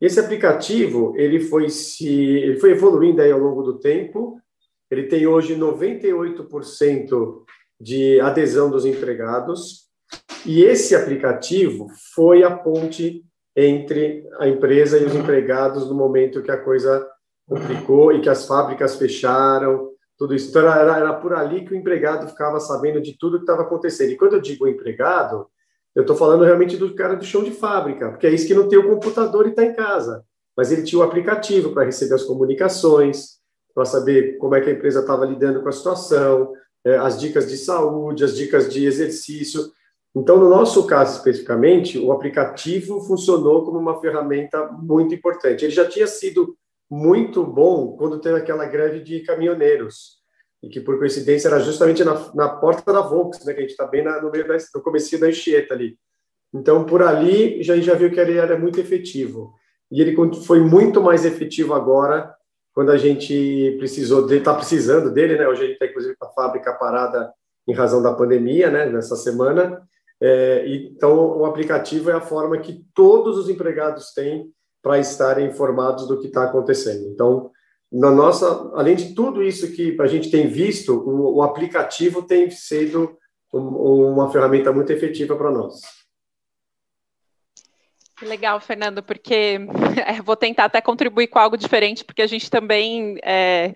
Esse 0.00 0.20
aplicativo 0.20 1.14
ele 1.16 1.40
foi, 1.40 1.70
se, 1.70 2.08
ele 2.08 2.58
foi 2.58 2.72
evoluindo 2.72 3.22
aí 3.22 3.30
ao 3.30 3.38
longo 3.38 3.62
do 3.62 3.78
tempo, 3.78 4.40
ele 4.90 5.04
tem 5.04 5.26
hoje 5.26 5.56
98% 5.56 7.42
de 7.80 8.20
adesão 8.20 8.70
dos 8.70 8.84
empregados, 8.84 9.86
e 10.44 10.62
esse 10.62 10.94
aplicativo 10.94 11.88
foi 12.14 12.42
a 12.42 12.50
ponte 12.50 13.24
entre 13.56 14.24
a 14.38 14.46
empresa 14.46 14.98
e 14.98 15.04
os 15.04 15.14
empregados 15.14 15.88
no 15.88 15.94
momento 15.94 16.42
que 16.42 16.50
a 16.50 16.62
coisa 16.62 17.06
complicou 17.48 18.12
e 18.12 18.20
que 18.20 18.28
as 18.28 18.46
fábricas 18.46 18.96
fecharam, 18.96 19.90
tudo 20.18 20.34
isso. 20.34 20.50
Então, 20.50 20.62
era, 20.62 20.96
era, 20.96 21.12
por 21.14 21.32
ali 21.34 21.64
que 21.64 21.72
o 21.72 21.76
empregado 21.76 22.28
ficava 22.28 22.58
sabendo 22.60 23.00
de 23.00 23.16
tudo 23.18 23.38
que 23.38 23.44
estava 23.44 23.62
acontecendo. 23.62 24.10
E 24.10 24.16
quando 24.16 24.34
eu 24.34 24.40
digo 24.40 24.66
empregado, 24.66 25.46
eu 25.94 26.02
estou 26.02 26.16
falando 26.16 26.44
realmente 26.44 26.76
do 26.76 26.94
cara 26.94 27.16
do 27.16 27.24
chão 27.24 27.42
de 27.42 27.50
fábrica, 27.50 28.10
porque 28.10 28.26
é 28.26 28.30
isso 28.30 28.46
que 28.46 28.54
não 28.54 28.68
tem 28.68 28.78
o 28.78 28.88
computador 28.88 29.46
e 29.46 29.50
está 29.50 29.64
em 29.64 29.74
casa. 29.74 30.24
Mas 30.56 30.72
ele 30.72 30.82
tinha 30.82 30.98
o 30.98 31.02
aplicativo 31.02 31.72
para 31.72 31.84
receber 31.84 32.14
as 32.14 32.22
comunicações, 32.22 33.36
para 33.74 33.84
saber 33.84 34.38
como 34.38 34.54
é 34.54 34.60
que 34.60 34.70
a 34.70 34.72
empresa 34.72 35.00
estava 35.00 35.26
lidando 35.26 35.62
com 35.62 35.68
a 35.68 35.72
situação, 35.72 36.52
é, 36.84 36.96
as 36.96 37.20
dicas 37.20 37.48
de 37.48 37.56
saúde, 37.56 38.24
as 38.24 38.34
dicas 38.34 38.72
de 38.72 38.86
exercício. 38.86 39.70
Então, 40.14 40.38
no 40.38 40.48
nosso 40.48 40.86
caso 40.86 41.18
especificamente, 41.18 41.98
o 41.98 42.10
aplicativo 42.10 43.00
funcionou 43.02 43.64
como 43.64 43.78
uma 43.78 44.00
ferramenta 44.00 44.66
muito 44.72 45.14
importante. 45.14 45.62
Ele 45.62 45.74
já 45.74 45.86
tinha 45.86 46.06
sido 46.06 46.56
muito 46.90 47.44
bom 47.44 47.96
quando 47.96 48.20
teve 48.20 48.36
aquela 48.36 48.64
greve 48.66 49.00
de 49.00 49.20
caminhoneiros, 49.20 50.16
e 50.62 50.68
que, 50.68 50.80
por 50.80 50.98
coincidência, 50.98 51.48
era 51.48 51.60
justamente 51.60 52.02
na, 52.02 52.34
na 52.34 52.48
porta 52.48 52.92
da 52.92 53.00
Volks, 53.00 53.44
né, 53.44 53.52
que 53.52 53.58
a 53.58 53.62
gente 53.62 53.70
está 53.70 53.86
bem 53.86 54.02
na, 54.02 54.20
no 54.20 54.30
meio 54.30 54.46
da, 54.46 54.56
no 54.74 54.82
começo 54.82 55.18
da 55.18 55.26
Anchieta 55.26 55.74
ali. 55.74 55.98
Então, 56.52 56.84
por 56.84 57.02
ali, 57.02 57.62
já, 57.62 57.76
já 57.76 57.94
viu 57.94 58.10
que 58.10 58.18
ele 58.18 58.38
era 58.38 58.58
muito 58.58 58.80
efetivo. 58.80 59.54
E 59.90 60.00
ele 60.00 60.16
foi 60.44 60.60
muito 60.60 61.00
mais 61.00 61.24
efetivo 61.24 61.74
agora, 61.74 62.34
quando 62.74 62.90
a 62.90 62.96
gente 62.96 63.76
precisou 63.78 64.26
dele, 64.26 64.40
está 64.40 64.54
precisando 64.54 65.12
dele, 65.12 65.36
né? 65.36 65.48
Hoje 65.48 65.62
a 65.62 65.64
gente 65.64 65.74
está, 65.74 65.86
inclusive, 65.86 66.16
com 66.16 66.26
a 66.26 66.32
fábrica 66.32 66.72
parada 66.74 67.32
em 67.66 67.72
razão 67.72 68.02
da 68.02 68.12
pandemia, 68.12 68.70
né? 68.70 68.86
Nessa 68.86 69.16
semana. 69.16 69.80
É, 70.20 70.64
então, 70.66 71.38
o 71.38 71.44
aplicativo 71.44 72.10
é 72.10 72.14
a 72.14 72.20
forma 72.20 72.58
que 72.58 72.84
todos 72.94 73.38
os 73.38 73.48
empregados 73.48 74.12
têm 74.12 74.50
para 74.82 74.98
estarem 74.98 75.48
informados 75.48 76.06
do 76.06 76.20
que 76.20 76.28
está 76.28 76.44
acontecendo. 76.44 77.08
Então, 77.08 77.50
na 77.90 78.10
nossa, 78.10 78.70
além 78.74 78.96
de 78.96 79.14
tudo 79.14 79.42
isso 79.42 79.72
que 79.72 79.96
a 80.00 80.06
gente 80.06 80.30
tem 80.30 80.48
visto, 80.48 80.92
o, 80.92 81.36
o 81.36 81.42
aplicativo 81.42 82.22
tem 82.22 82.50
sido 82.50 83.16
um, 83.52 83.58
uma 84.12 84.30
ferramenta 84.30 84.72
muito 84.72 84.92
efetiva 84.92 85.36
para 85.36 85.50
nós. 85.50 85.80
Legal, 88.22 88.58
Fernando, 88.60 89.02
porque 89.02 89.58
é, 90.06 90.22
vou 90.22 90.36
tentar 90.36 90.64
até 90.64 90.80
contribuir 90.80 91.26
com 91.26 91.38
algo 91.38 91.56
diferente, 91.56 92.04
porque 92.04 92.22
a 92.22 92.26
gente 92.26 92.50
também 92.50 93.18
é, 93.22 93.74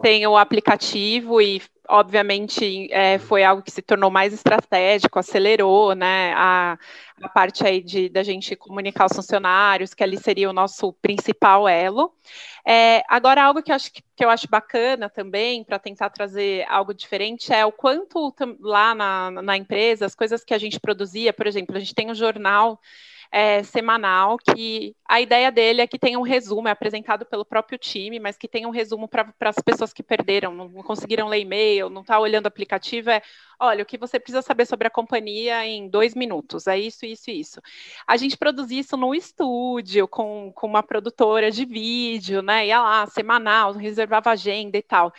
tem 0.00 0.26
o 0.26 0.36
aplicativo 0.36 1.40
e 1.40 1.60
obviamente 1.88 2.88
é, 2.92 3.18
foi 3.18 3.44
algo 3.44 3.62
que 3.62 3.70
se 3.70 3.82
tornou 3.82 4.10
mais 4.10 4.32
estratégico, 4.32 5.18
acelerou, 5.18 5.94
né, 5.94 6.32
a, 6.34 6.78
a 7.22 7.28
parte 7.28 7.66
aí 7.66 7.82
de 7.82 8.08
da 8.08 8.22
gente 8.22 8.56
comunicar 8.56 9.06
os 9.06 9.16
funcionários, 9.16 9.94
que 9.94 10.02
ali 10.02 10.16
seria 10.16 10.48
o 10.48 10.52
nosso 10.52 10.92
principal 10.94 11.68
elo. 11.68 12.12
É, 12.66 13.02
agora, 13.08 13.44
algo 13.44 13.62
que 13.62 13.70
eu 13.70 13.76
acho, 13.76 13.92
que, 13.92 14.02
que 14.16 14.24
eu 14.24 14.30
acho 14.30 14.48
bacana 14.48 15.10
também, 15.10 15.62
para 15.64 15.78
tentar 15.78 16.10
trazer 16.10 16.64
algo 16.68 16.94
diferente, 16.94 17.52
é 17.52 17.64
o 17.66 17.72
quanto 17.72 18.34
lá 18.60 18.94
na, 18.94 19.30
na 19.30 19.56
empresa, 19.56 20.06
as 20.06 20.14
coisas 20.14 20.44
que 20.44 20.54
a 20.54 20.58
gente 20.58 20.80
produzia, 20.80 21.32
por 21.32 21.46
exemplo, 21.46 21.76
a 21.76 21.80
gente 21.80 21.94
tem 21.94 22.10
um 22.10 22.14
jornal 22.14 22.80
é, 23.36 23.64
semanal, 23.64 24.38
que 24.38 24.94
a 25.08 25.20
ideia 25.20 25.50
dele 25.50 25.80
é 25.80 25.88
que 25.88 25.98
tenha 25.98 26.16
um 26.16 26.22
resumo, 26.22 26.68
é 26.68 26.70
apresentado 26.70 27.26
pelo 27.26 27.44
próprio 27.44 27.76
time, 27.76 28.20
mas 28.20 28.36
que 28.38 28.46
tenha 28.46 28.68
um 28.68 28.70
resumo 28.70 29.08
para 29.08 29.34
as 29.40 29.56
pessoas 29.56 29.92
que 29.92 30.04
perderam, 30.04 30.54
não, 30.54 30.70
conseguiram 30.84 31.26
ler 31.26 31.40
e-mail, 31.40 31.90
não 31.90 32.02
está 32.02 32.16
olhando 32.16 32.44
o 32.44 32.48
aplicativo, 32.48 33.10
é 33.10 33.20
olha, 33.58 33.82
o 33.82 33.86
que 33.86 33.98
você 33.98 34.20
precisa 34.20 34.40
saber 34.40 34.66
sobre 34.66 34.86
a 34.86 34.90
companhia 34.90 35.66
em 35.66 35.88
dois 35.88 36.14
minutos, 36.14 36.68
é 36.68 36.78
isso, 36.78 37.04
isso 37.04 37.28
isso. 37.28 37.60
A 38.06 38.16
gente 38.16 38.38
produzia 38.38 38.78
isso 38.78 38.96
no 38.96 39.12
estúdio, 39.12 40.06
com, 40.06 40.52
com 40.54 40.68
uma 40.68 40.82
produtora 40.84 41.50
de 41.50 41.64
vídeo, 41.64 42.40
né? 42.40 42.68
Ia 42.68 42.80
lá, 42.80 43.06
semanal, 43.06 43.72
reservava 43.72 44.30
agenda 44.30 44.78
e 44.78 44.82
tal. 44.82 45.12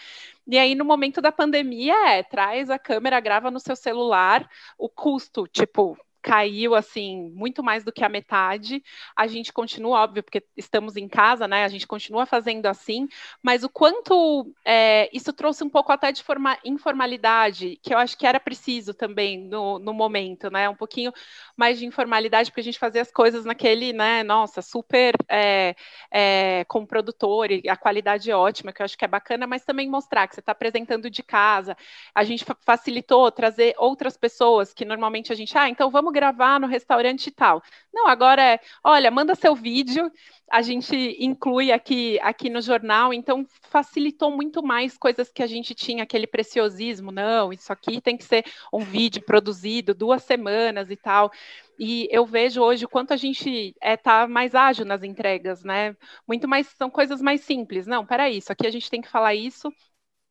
E 0.48 0.58
aí, 0.58 0.74
no 0.74 0.86
momento 0.86 1.22
da 1.22 1.34
pandemia, 1.34 1.96
é, 2.12 2.24
traz 2.24 2.70
a 2.70 2.80
câmera, 2.80 3.20
grava 3.20 3.52
no 3.52 3.60
seu 3.60 3.76
celular, 3.76 4.50
o 4.78 4.88
custo, 4.88 5.48
tipo, 5.48 5.98
caiu 6.26 6.74
assim 6.74 7.32
muito 7.36 7.62
mais 7.64 7.84
do 7.84 7.92
que 7.92 8.04
a 8.04 8.10
metade. 8.10 8.84
A 9.16 9.28
gente 9.28 9.54
continua, 9.54 10.02
óbvio, 10.02 10.24
porque 10.24 10.44
estamos 10.58 10.98
em 10.98 11.08
casa, 11.08 11.48
né? 11.48 11.64
A 11.64 11.68
gente 11.68 11.86
continua 11.86 12.26
fazendo 12.26 12.66
assim, 12.66 13.08
mas 13.44 13.64
o 13.64 13.70
quanto 13.70 14.52
é, 14.66 15.08
isso 15.14 15.32
trouxe 15.32 15.64
um 15.64 15.70
pouco 15.70 15.92
até 15.92 16.12
de 16.12 16.24
forma, 16.24 16.58
informalidade, 16.66 17.80
que 17.80 17.94
eu 17.94 18.00
acho 18.00 18.18
que 18.18 18.26
era 18.26 18.40
preciso 18.40 18.92
também 18.92 19.38
no, 19.38 19.78
no 19.78 19.94
momento, 19.94 20.50
né? 20.50 20.68
Um 20.68 20.74
pouquinho 20.74 21.14
mais 21.56 21.78
de 21.78 21.86
informalidade, 21.86 22.50
porque 22.50 22.62
a 22.62 22.64
gente 22.64 22.80
fazia 22.80 23.04
as 23.04 23.12
coisas 23.12 23.46
naquele, 23.46 23.94
né? 23.94 24.24
Nossa, 24.24 24.64
super 24.64 25.14
é, 25.30 25.76
é, 26.10 26.66
com 26.68 26.88
produtor 26.88 27.52
e 27.52 27.70
a 27.70 27.78
qualidade 27.78 28.32
ótima, 28.32 28.74
que 28.74 28.82
eu 28.82 28.86
acho 28.86 28.98
que 28.98 29.06
é 29.06 29.08
bacana, 29.08 29.46
mas 29.46 29.64
também 29.64 29.88
mostrar 29.88 30.28
que 30.28 30.34
você 30.34 30.40
está 30.40 30.54
apresentando 30.54 31.08
de 31.08 31.22
casa. 31.22 31.78
A 32.16 32.24
gente 32.24 32.44
facilitou 32.62 33.32
trazer 33.32 33.76
outras 33.78 34.18
pessoas 34.18 34.74
que 34.74 34.84
normalmente 34.84 35.32
a 35.32 35.36
gente, 35.36 35.56
ah, 35.56 35.70
então 35.70 35.92
vamos 35.92 36.15
gravar 36.16 36.60
no 36.60 36.68
restaurante 36.68 37.28
e 37.28 37.32
tal. 37.32 37.62
Não, 37.94 38.08
agora 38.08 38.42
é, 38.42 38.60
olha, 38.84 39.12
manda 39.12 39.36
seu 39.36 39.54
vídeo, 39.54 40.10
a 40.50 40.62
gente 40.62 40.96
inclui 41.20 41.72
aqui, 41.72 42.18
aqui 42.22 42.50
no 42.50 42.62
jornal, 42.62 43.14
então 43.14 43.46
facilitou 43.70 44.32
muito 44.32 44.64
mais 44.64 44.98
coisas 44.98 45.30
que 45.30 45.44
a 45.44 45.48
gente 45.48 45.76
tinha, 45.76 46.04
aquele 46.04 46.26
preciosismo, 46.26 47.12
não, 47.12 47.52
isso 47.52 47.74
aqui 47.74 48.00
tem 48.00 48.16
que 48.16 48.24
ser 48.24 48.46
um 48.72 48.80
vídeo 48.80 49.22
produzido 49.22 49.94
duas 49.94 50.24
semanas 50.24 50.90
e 50.90 50.96
tal. 50.96 51.30
E 51.78 52.08
eu 52.10 52.26
vejo 52.26 52.62
hoje 52.62 52.86
o 52.86 52.90
quanto 52.90 53.14
a 53.14 53.18
gente 53.18 53.50
está 53.50 53.76
é, 53.82 53.98
tá 53.98 54.28
mais 54.28 54.56
ágil 54.56 54.86
nas 54.86 55.04
entregas, 55.04 55.64
né? 55.64 55.96
Muito 56.26 56.48
mais, 56.48 56.68
são 56.78 56.90
coisas 56.90 57.22
mais 57.22 57.42
simples. 57.42 57.86
Não, 57.86 58.06
peraí, 58.06 58.38
isso 58.38 58.52
aqui 58.52 58.66
a 58.66 58.72
gente 58.72 58.90
tem 58.90 59.02
que 59.02 59.10
falar 59.10 59.36
isso, 59.36 59.70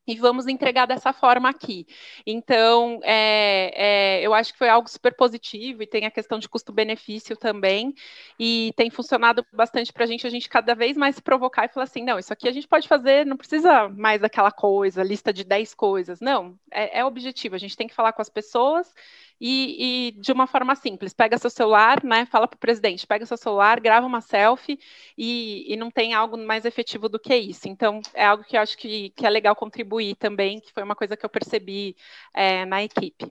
e 0.06 0.14
vamos 0.16 0.46
entregar 0.46 0.86
dessa 0.86 1.12
forma 1.12 1.48
aqui. 1.48 1.86
Então, 2.26 3.00
é, 3.02 4.18
é, 4.20 4.22
eu 4.22 4.34
acho 4.34 4.52
que 4.52 4.58
foi 4.58 4.68
algo 4.68 4.88
super 4.88 5.14
positivo 5.14 5.82
e 5.82 5.86
tem 5.86 6.04
a 6.04 6.10
questão 6.10 6.38
de 6.38 6.48
custo-benefício 6.48 7.36
também, 7.36 7.94
e 8.38 8.72
tem 8.76 8.90
funcionado 8.90 9.44
bastante 9.52 9.92
para 9.92 10.04
a 10.04 10.06
gente, 10.06 10.26
a 10.26 10.30
gente 10.30 10.48
cada 10.48 10.74
vez 10.74 10.96
mais 10.96 11.16
se 11.16 11.22
provocar 11.22 11.64
e 11.64 11.68
falar 11.68 11.84
assim, 11.84 12.02
não, 12.02 12.18
isso 12.18 12.32
aqui 12.32 12.48
a 12.48 12.52
gente 12.52 12.68
pode 12.68 12.88
fazer, 12.88 13.24
não 13.24 13.36
precisa 13.36 13.88
mais 13.88 14.20
daquela 14.20 14.50
coisa, 14.50 15.02
lista 15.02 15.32
de 15.32 15.44
10 15.44 15.74
coisas, 15.74 16.20
não, 16.20 16.58
é, 16.70 17.00
é 17.00 17.04
objetivo, 17.04 17.54
a 17.54 17.58
gente 17.58 17.76
tem 17.76 17.88
que 17.88 17.94
falar 17.94 18.12
com 18.12 18.22
as 18.22 18.28
pessoas 18.28 18.92
e, 19.40 20.08
e, 20.08 20.20
de 20.20 20.32
uma 20.32 20.46
forma 20.46 20.74
simples. 20.74 21.12
Pega 21.12 21.38
seu 21.38 21.50
celular, 21.50 22.02
né? 22.02 22.26
Fala 22.26 22.46
para 22.48 22.56
o 22.56 22.60
presidente, 22.60 23.06
pega 23.06 23.26
seu 23.26 23.36
celular, 23.36 23.80
grava 23.80 24.06
uma 24.06 24.20
selfie 24.20 24.78
e, 25.16 25.72
e, 25.72 25.76
não 25.76 25.90
tem 25.90 26.14
algo 26.14 26.36
mais 26.38 26.64
efetivo 26.64 27.08
do 27.08 27.18
que 27.18 27.34
isso. 27.34 27.68
Então, 27.68 28.00
é 28.14 28.24
algo 28.26 28.44
que 28.44 28.56
eu 28.56 28.60
acho 28.60 28.76
que, 28.78 29.10
que 29.10 29.26
é 29.26 29.30
legal 29.30 29.54
contribuir 29.56 30.16
também, 30.16 30.60
que 30.60 30.72
foi 30.72 30.82
uma 30.82 30.96
coisa 30.96 31.16
que 31.16 31.24
eu 31.24 31.30
percebi 31.30 31.96
é, 32.34 32.64
na 32.64 32.82
equipe. 32.82 33.26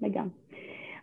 Legal. 0.00 0.30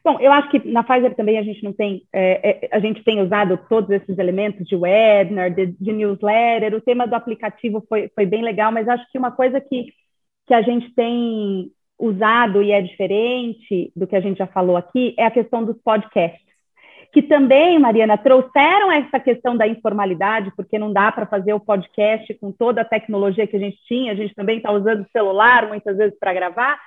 Bom, 0.05 0.19
eu 0.19 0.31
acho 0.31 0.51
que 0.51 0.59
na 0.69 0.83
Pfizer 0.83 1.15
também 1.15 1.39
a 1.39 1.43
gente 1.43 1.63
não 1.63 1.73
tem, 1.73 2.03
é, 2.13 2.67
é, 2.67 2.69
a 2.71 2.79
gente 2.79 3.03
tem 3.03 3.23
usado 3.23 3.57
todos 3.67 3.89
esses 3.89 4.19
elementos 4.19 4.67
de 4.67 4.75
webinar, 4.75 5.51
de, 5.51 5.65
de, 5.65 5.91
newsletter, 5.91 6.75
o 6.75 6.81
tema 6.81 7.07
do 7.07 7.15
aplicativo 7.15 7.83
foi, 7.89 8.07
foi 8.13 8.23
bem 8.23 8.43
legal, 8.43 8.71
mas 8.71 8.87
acho 8.87 9.03
que 9.11 9.17
uma 9.17 9.31
coisa 9.31 9.59
que, 9.59 9.91
que 10.45 10.53
a 10.53 10.61
gente 10.61 10.93
tem 10.93 11.71
usado 11.97 12.61
e 12.61 12.71
é 12.71 12.81
diferente 12.81 13.91
do 13.95 14.05
que 14.05 14.15
a 14.15 14.19
gente 14.19 14.37
já 14.37 14.47
falou 14.47 14.75
aqui 14.75 15.15
é 15.17 15.25
a 15.25 15.31
questão 15.31 15.63
dos 15.63 15.77
podcasts, 15.81 16.45
que 17.13 17.21
também, 17.21 17.79
Mariana, 17.79 18.17
trouxeram 18.17 18.91
essa 18.91 19.19
questão 19.19 19.55
da 19.55 19.65
informalidade, 19.65 20.51
porque 20.55 20.77
não 20.77 20.91
dá 20.91 21.11
para 21.11 21.25
fazer 21.25 21.53
o 21.53 21.59
podcast 21.59 22.33
com 22.35 22.51
toda 22.51 22.81
a 22.81 22.85
tecnologia 22.85 23.47
que 23.47 23.55
a 23.55 23.59
gente 23.59 23.77
tinha, 23.87 24.11
a 24.11 24.15
gente 24.15 24.35
também 24.35 24.57
está 24.57 24.71
usando 24.71 25.07
celular 25.11 25.67
muitas 25.67 25.95
vezes 25.95 26.17
para 26.19 26.33
gravar, 26.33 26.77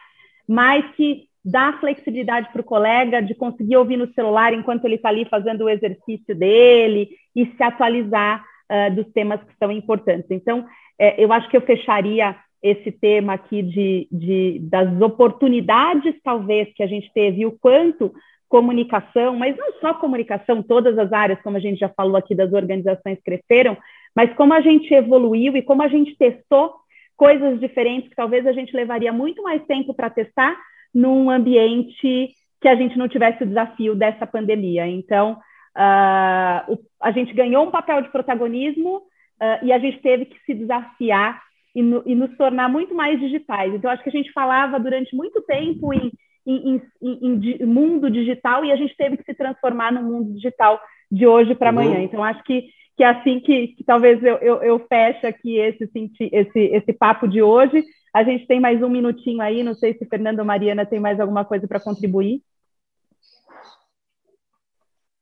mas 0.47 0.85
que 0.95 1.29
dá 1.43 1.73
flexibilidade 1.81 2.51
para 2.53 2.61
o 2.61 2.65
colega 2.65 3.23
de 3.23 3.35
conseguir 3.35 3.77
ouvir 3.79 3.97
no 3.97 4.13
celular 4.13 4.53
enquanto 4.53 4.85
ele 4.85 4.97
está 4.97 5.09
ali 5.09 5.25
fazendo 5.25 5.65
o 5.65 5.69
exercício 5.69 6.35
dele 6.35 7.09
e 7.35 7.47
se 7.47 7.63
atualizar 7.63 8.45
uh, 8.71 8.95
dos 8.95 9.11
temas 9.13 9.43
que 9.43 9.57
são 9.59 9.73
importantes. 9.73 10.31
Então, 10.31 10.67
é, 10.99 11.23
eu 11.23 11.33
acho 11.33 11.49
que 11.49 11.57
eu 11.57 11.63
fecharia 11.63 12.37
esse 12.63 12.91
tema 12.91 13.35
aqui 13.35 13.63
de, 13.63 14.09
de, 14.11 14.59
das 14.61 15.01
oportunidades, 15.01 16.15
talvez, 16.23 16.73
que 16.75 16.83
a 16.83 16.87
gente 16.87 17.11
teve, 17.13 17.43
e 17.43 17.47
o 17.47 17.53
quanto 17.53 18.13
comunicação, 18.49 19.37
mas 19.37 19.57
não 19.57 19.73
só 19.75 19.95
comunicação, 19.95 20.63
todas 20.63 20.99
as 20.99 21.13
áreas, 21.13 21.41
como 21.43 21.57
a 21.57 21.61
gente 21.61 21.79
já 21.79 21.89
falou 21.89 22.17
aqui, 22.17 22.35
das 22.35 22.53
organizações 22.53 23.19
cresceram, 23.23 23.77
mas 24.17 24.33
como 24.35 24.55
a 24.55 24.61
gente 24.61 24.93
evoluiu 24.93 25.57
e 25.57 25.63
como 25.63 25.83
a 25.83 25.89
gente 25.89 26.17
testou 26.17 26.75
coisas 27.17 27.61
diferentes 27.61 28.09
que 28.09 28.17
talvez 28.17 28.47
a 28.47 28.53
gente 28.53 28.75
levaria 28.75 29.13
muito 29.13 29.43
mais 29.43 29.65
tempo 29.67 29.93
para 29.93 30.09
testar 30.09 30.57
num 30.95 31.29
ambiente 31.29 32.31
que 32.61 32.69
a 32.69 32.75
gente 32.75 32.97
não 32.97 33.09
tivesse 33.09 33.43
o 33.43 33.47
desafio 33.47 33.95
dessa 33.95 34.27
pandemia. 34.27 34.87
Então, 34.87 35.39
uh, 35.77 36.73
o, 36.73 36.79
a 37.01 37.11
gente 37.11 37.35
ganhou 37.35 37.67
um 37.67 37.71
papel 37.71 38.01
de 38.03 38.11
protagonismo 38.11 38.97
uh, 38.97 39.65
e 39.65 39.73
a 39.73 39.79
gente 39.79 40.01
teve 40.01 40.25
que 40.25 40.39
se 40.45 40.55
desafiar 40.55 41.43
e, 41.79 41.83
no, 41.83 42.03
e, 42.05 42.15
nos 42.15 42.37
tornar 42.37 42.69
muito 42.69 42.93
mais 42.93 43.21
digitais. 43.21 43.73
Então, 43.73 43.89
acho 43.89 44.03
que 44.03 44.09
a 44.09 44.13
gente 44.13 44.33
falava 44.33 44.81
durante 44.81 45.15
muito 45.15 45.41
tempo 45.43 45.95
em, 45.95 46.11
em, 46.45 46.83
em, 47.01 47.57
em 47.61 47.67
mundo 47.67 48.11
digital 48.11 48.65
e 48.65 48.73
a 48.73 48.77
gente 48.77 48.97
teve 48.97 49.17
que 49.17 49.23
se 49.23 49.35
transformar 49.35 49.93
no 49.93 50.03
mundo 50.03 50.33
digital 50.33 50.81
de 51.11 51.25
hoje 51.25 51.55
para 51.55 51.73
uhum. 51.73 51.79
amanhã. 51.79 52.01
Então, 52.03 52.25
acho 52.25 52.43
que, 52.43 52.65
que 52.97 53.05
é 53.05 53.07
assim 53.07 53.39
que, 53.39 53.69
que 53.69 53.85
talvez 53.85 54.21
eu, 54.25 54.37
eu, 54.39 54.57
eu 54.63 54.87
feche 54.89 55.25
aqui 55.25 55.57
esse, 55.57 55.89
esse, 56.33 56.59
esse 56.59 56.93
papo 56.93 57.29
de 57.29 57.41
hoje. 57.41 57.85
A 58.13 58.25
gente 58.25 58.45
tem 58.49 58.59
mais 58.59 58.83
um 58.83 58.89
minutinho 58.89 59.41
aí, 59.41 59.63
não 59.63 59.75
sei 59.75 59.95
se 59.95 60.05
Fernando 60.07 60.41
ou 60.41 60.45
Mariana 60.45 60.85
tem 60.85 60.99
mais 60.99 61.21
alguma 61.21 61.45
coisa 61.45 61.69
para 61.69 61.79
contribuir. 61.79 62.41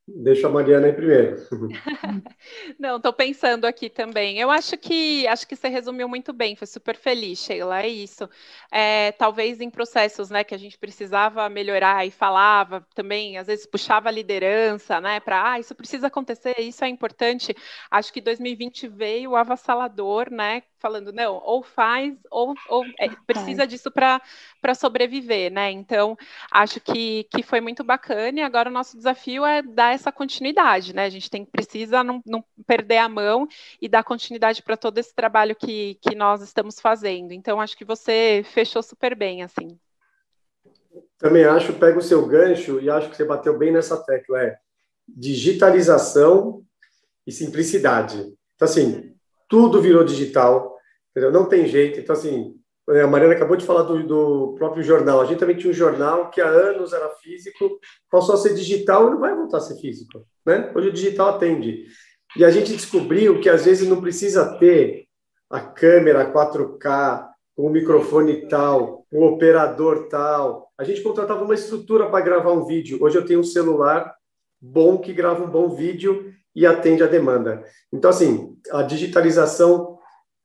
Deixa 0.09 0.47
a 0.47 0.51
Mariana 0.51 0.87
aí 0.87 0.93
primeiro. 0.93 1.37
Não, 2.79 2.97
estou 2.97 3.13
pensando 3.13 3.65
aqui 3.65 3.91
também. 3.91 4.39
Eu 4.39 4.53
acho 4.53 4.79
que 4.79 5.27
acho 5.27 5.49
que 5.49 5.57
você 5.57 5.67
resumiu 5.67 6.09
muito 6.09 6.33
bem, 6.33 6.55
foi 6.55 6.69
super 6.69 6.97
feliz, 6.97 7.41
Sheila. 7.41 7.83
É 7.83 7.89
isso. 7.89 8.29
É, 8.71 9.11
talvez 9.13 9.61
em 9.61 9.69
processos 9.69 10.31
né, 10.31 10.45
que 10.45 10.55
a 10.55 10.59
gente 10.59 10.79
precisava 10.79 11.49
melhorar 11.49 12.07
e 12.07 12.13
falava 12.13 12.87
também, 12.95 13.37
às 13.37 13.49
vezes 13.49 13.67
puxava 13.67 14.09
a 14.09 14.13
liderança, 14.13 15.01
né? 15.01 15.19
Para 15.19 15.53
ah, 15.53 15.59
isso 15.59 15.75
precisa 15.75 16.07
acontecer, 16.07 16.55
isso 16.61 16.85
é 16.85 16.89
importante. 16.89 17.53
Acho 17.91 18.13
que 18.13 18.21
2020 18.21 18.87
veio 18.87 19.35
avassalador, 19.35 20.31
né? 20.31 20.63
Falando, 20.79 21.13
não, 21.13 21.41
ou 21.45 21.63
faz, 21.63 22.15
ou, 22.31 22.55
ou 22.69 22.85
é, 22.99 23.09
precisa 23.27 23.67
disso 23.67 23.91
para 23.91 24.75
sobreviver, 24.75 25.51
né? 25.51 25.71
Então, 25.71 26.17
acho 26.51 26.81
que, 26.81 27.25
que 27.25 27.43
foi 27.43 27.61
muito 27.61 27.83
bacana 27.83 28.41
e 28.41 28.43
agora 28.43 28.69
o 28.69 28.73
nosso 28.73 28.97
desafio 28.97 29.45
é 29.45 29.63
dar 29.63 29.95
essa 29.95 30.13
continuidade, 30.13 30.95
né? 30.95 31.05
A 31.05 31.11
gente 31.11 31.31
tem 31.31 31.45
precisa 31.45 32.05
não, 32.05 32.23
não 32.27 32.45
perder 32.67 32.99
a 32.99 33.09
mão 33.09 33.49
e 33.81 33.89
dar 33.89 34.05
continuidade 34.05 34.63
para 34.63 34.77
todo 34.77 34.99
esse 34.99 35.15
trabalho 35.15 35.57
que, 35.57 35.99
que 36.01 36.15
nós 36.15 36.43
estamos 36.43 36.81
fazendo. 36.81 37.33
Então, 37.33 37.61
acho 37.61 37.77
que 37.77 37.85
você 37.85 38.45
fechou 38.53 38.83
super 38.83 39.15
bem, 39.15 39.43
assim. 39.43 39.79
Também 41.19 41.45
acho, 41.45 41.73
pega 41.75 41.99
o 41.99 42.03
seu 42.03 42.27
gancho 42.27 42.81
e 42.81 42.91
acho 42.91 43.09
que 43.09 43.17
você 43.17 43.25
bateu 43.25 43.57
bem 43.57 43.73
nessa 43.73 43.97
tecla, 44.05 44.43
é 44.43 44.59
digitalização 45.09 46.63
e 47.27 47.33
simplicidade. 47.33 48.19
Então, 48.55 48.67
assim, 48.67 49.16
tudo 49.49 49.81
virou 49.81 50.05
digital, 50.05 50.77
entendeu? 51.11 51.33
Não 51.33 51.47
tem 51.47 51.67
jeito. 51.67 52.01
Então, 52.01 52.15
assim, 52.15 52.55
é, 52.91 53.03
a 53.03 53.07
Mariana 53.07 53.35
acabou 53.35 53.57
de 53.57 53.65
falar 53.65 53.83
do, 53.83 54.07
do, 54.07 54.55
próprio 54.57 54.83
jornal. 54.83 55.21
A 55.21 55.25
gente 55.25 55.39
também 55.39 55.57
tinha 55.57 55.71
um 55.71 55.75
jornal 55.75 56.31
que 56.31 56.41
há 56.41 56.49
anos 56.49 56.93
era 56.93 57.09
físico, 57.17 57.79
passou 58.11 58.35
a 58.35 58.39
ser 58.39 58.55
digital 58.55 59.07
e 59.07 59.11
não 59.11 59.21
vai 59.21 59.35
voltar 59.35 59.59
a 59.59 59.61
ser 59.61 59.77
físico, 59.81 60.25
né? 60.45 60.73
Hoje 60.75 60.89
o 60.89 60.93
digital 60.93 61.31
atende. 61.31 61.87
E 62.37 62.45
a 62.45 62.51
gente 62.51 62.73
descobriu 62.73 63.41
que 63.41 63.49
às 63.49 63.65
vezes 63.65 63.89
não 63.89 64.01
precisa 64.01 64.57
ter 64.59 65.07
a 65.51 65.61
câmera 65.61 66.33
4K, 66.33 67.27
com 67.57 67.67
o 67.67 67.71
microfone 67.71 68.47
tal, 68.49 69.07
o 69.11 69.25
operador 69.25 70.09
tal. 70.09 70.71
A 70.79 70.85
gente 70.85 71.01
contratava 71.01 71.43
uma 71.43 71.55
estrutura 71.55 72.09
para 72.11 72.25
gravar 72.25 72.53
um 72.53 72.67
vídeo. 72.67 72.99
Hoje 73.01 73.17
eu 73.17 73.25
tenho 73.25 73.41
um 73.41 73.45
celular 73.45 74.15
bom 74.61 74.99
que 74.99 75.13
grava 75.13 75.43
um 75.43 75.51
bom 75.51 75.71
vídeo 75.71 76.33
e 76.55 76.67
atende 76.67 77.03
a 77.03 77.07
demanda. 77.07 77.65
Então, 77.93 78.11
assim, 78.11 78.56
a 78.73 78.83
digitalização 78.83 79.97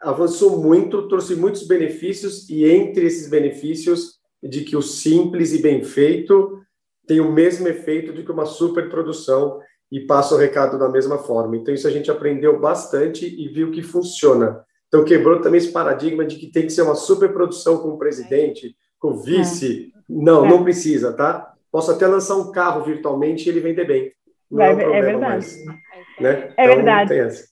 avançou 0.01 0.57
muito, 0.57 1.07
trouxe 1.07 1.35
muitos 1.35 1.67
benefícios, 1.67 2.49
e 2.49 2.65
entre 2.65 3.05
esses 3.05 3.29
benefícios, 3.29 4.19
de 4.41 4.61
que 4.61 4.75
o 4.75 4.81
simples 4.81 5.53
e 5.53 5.61
bem 5.61 5.83
feito 5.83 6.59
tem 7.07 7.19
o 7.19 7.31
mesmo 7.31 7.67
efeito 7.67 8.13
de 8.13 8.23
que 8.23 8.31
uma 8.31 8.45
superprodução 8.45 9.59
e 9.91 9.99
passa 9.99 10.33
o 10.33 10.37
recado 10.37 10.79
da 10.79 10.89
mesma 10.89 11.17
forma. 11.17 11.57
Então, 11.57 11.73
isso 11.73 11.87
a 11.87 11.91
gente 11.91 12.09
aprendeu 12.09 12.59
bastante 12.59 13.25
e 13.25 13.49
viu 13.49 13.71
que 13.71 13.83
funciona. 13.83 14.63
Então, 14.87 15.03
quebrou 15.03 15.41
também 15.41 15.57
esse 15.57 15.71
paradigma 15.71 16.25
de 16.25 16.37
que 16.37 16.51
tem 16.51 16.63
que 16.63 16.71
ser 16.71 16.81
uma 16.81 16.95
superprodução 16.95 17.77
com 17.79 17.89
o 17.89 17.97
presidente, 17.97 18.75
com 18.97 19.09
o 19.09 19.21
vice. 19.21 19.91
É. 19.95 20.01
Não, 20.09 20.45
é. 20.45 20.49
não 20.49 20.63
precisa, 20.63 21.13
tá? 21.13 21.53
Posso 21.71 21.91
até 21.91 22.07
lançar 22.07 22.35
um 22.35 22.51
carro 22.51 22.83
virtualmente 22.83 23.47
e 23.47 23.49
ele 23.51 23.59
vender 23.59 23.85
bem. 23.85 24.11
Não 24.49 24.61
é, 24.61 24.71
é, 24.71 24.97
é 24.97 25.01
verdade. 25.01 25.19
Mais. 25.19 25.65
Né? 26.19 26.53
É 26.57 26.65
então, 26.65 26.75
verdade. 26.75 27.50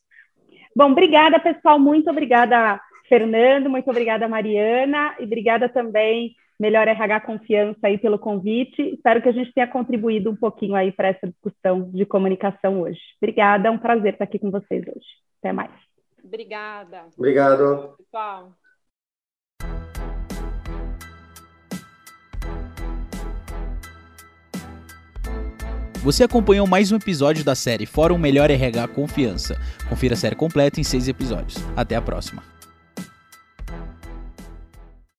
Bom, 0.76 0.92
obrigada, 0.92 1.40
pessoal. 1.40 1.80
Muito 1.80 2.10
obrigada, 2.10 2.80
Fernando. 3.08 3.70
Muito 3.70 3.90
obrigada, 3.90 4.28
Mariana. 4.28 5.16
E 5.20 5.24
obrigada 5.24 5.68
também, 5.68 6.36
Melhor 6.60 6.88
RH 6.88 7.22
Confiança, 7.22 7.80
aí 7.84 7.98
pelo 7.98 8.20
convite. 8.20 8.82
Espero 8.82 9.22
que 9.22 9.30
a 9.30 9.34
gente 9.34 9.54
tenha 9.54 9.68
contribuído 9.68 10.30
um 10.30 10.36
pouquinho 10.36 10.76
aí 10.76 10.92
para 10.92 11.08
essa 11.08 11.28
discussão 11.28 11.90
de 11.92 12.06
comunicação 12.06 12.82
hoje. 12.82 13.00
Obrigada, 13.22 13.68
é 13.68 13.72
um 13.72 13.78
prazer 13.78 14.13
estar 14.13 14.26
aqui 14.26 14.38
com 14.38 14.52
vocês 14.52 14.86
hoje. 14.86 15.08
Até 15.40 15.54
mais. 15.54 15.72
Obrigada. 16.24 17.06
Obrigado. 17.17 17.96
Pessoal. 17.98 18.52
Você 26.02 26.23
acompanhou 26.23 26.65
mais 26.65 26.93
um 26.93 26.95
episódio 26.95 27.43
da 27.43 27.54
série 27.54 27.85
Fórum 27.85 28.17
Melhor 28.17 28.50
RH 28.50 28.87
Confiança. 28.89 29.60
Confira 29.89 30.13
a 30.13 30.17
série 30.17 30.35
completa 30.35 30.79
em 30.79 30.83
seis 30.83 31.10
episódios. 31.10 31.62
Até 31.75 31.97
a 31.97 32.02
próxima. 32.02 32.41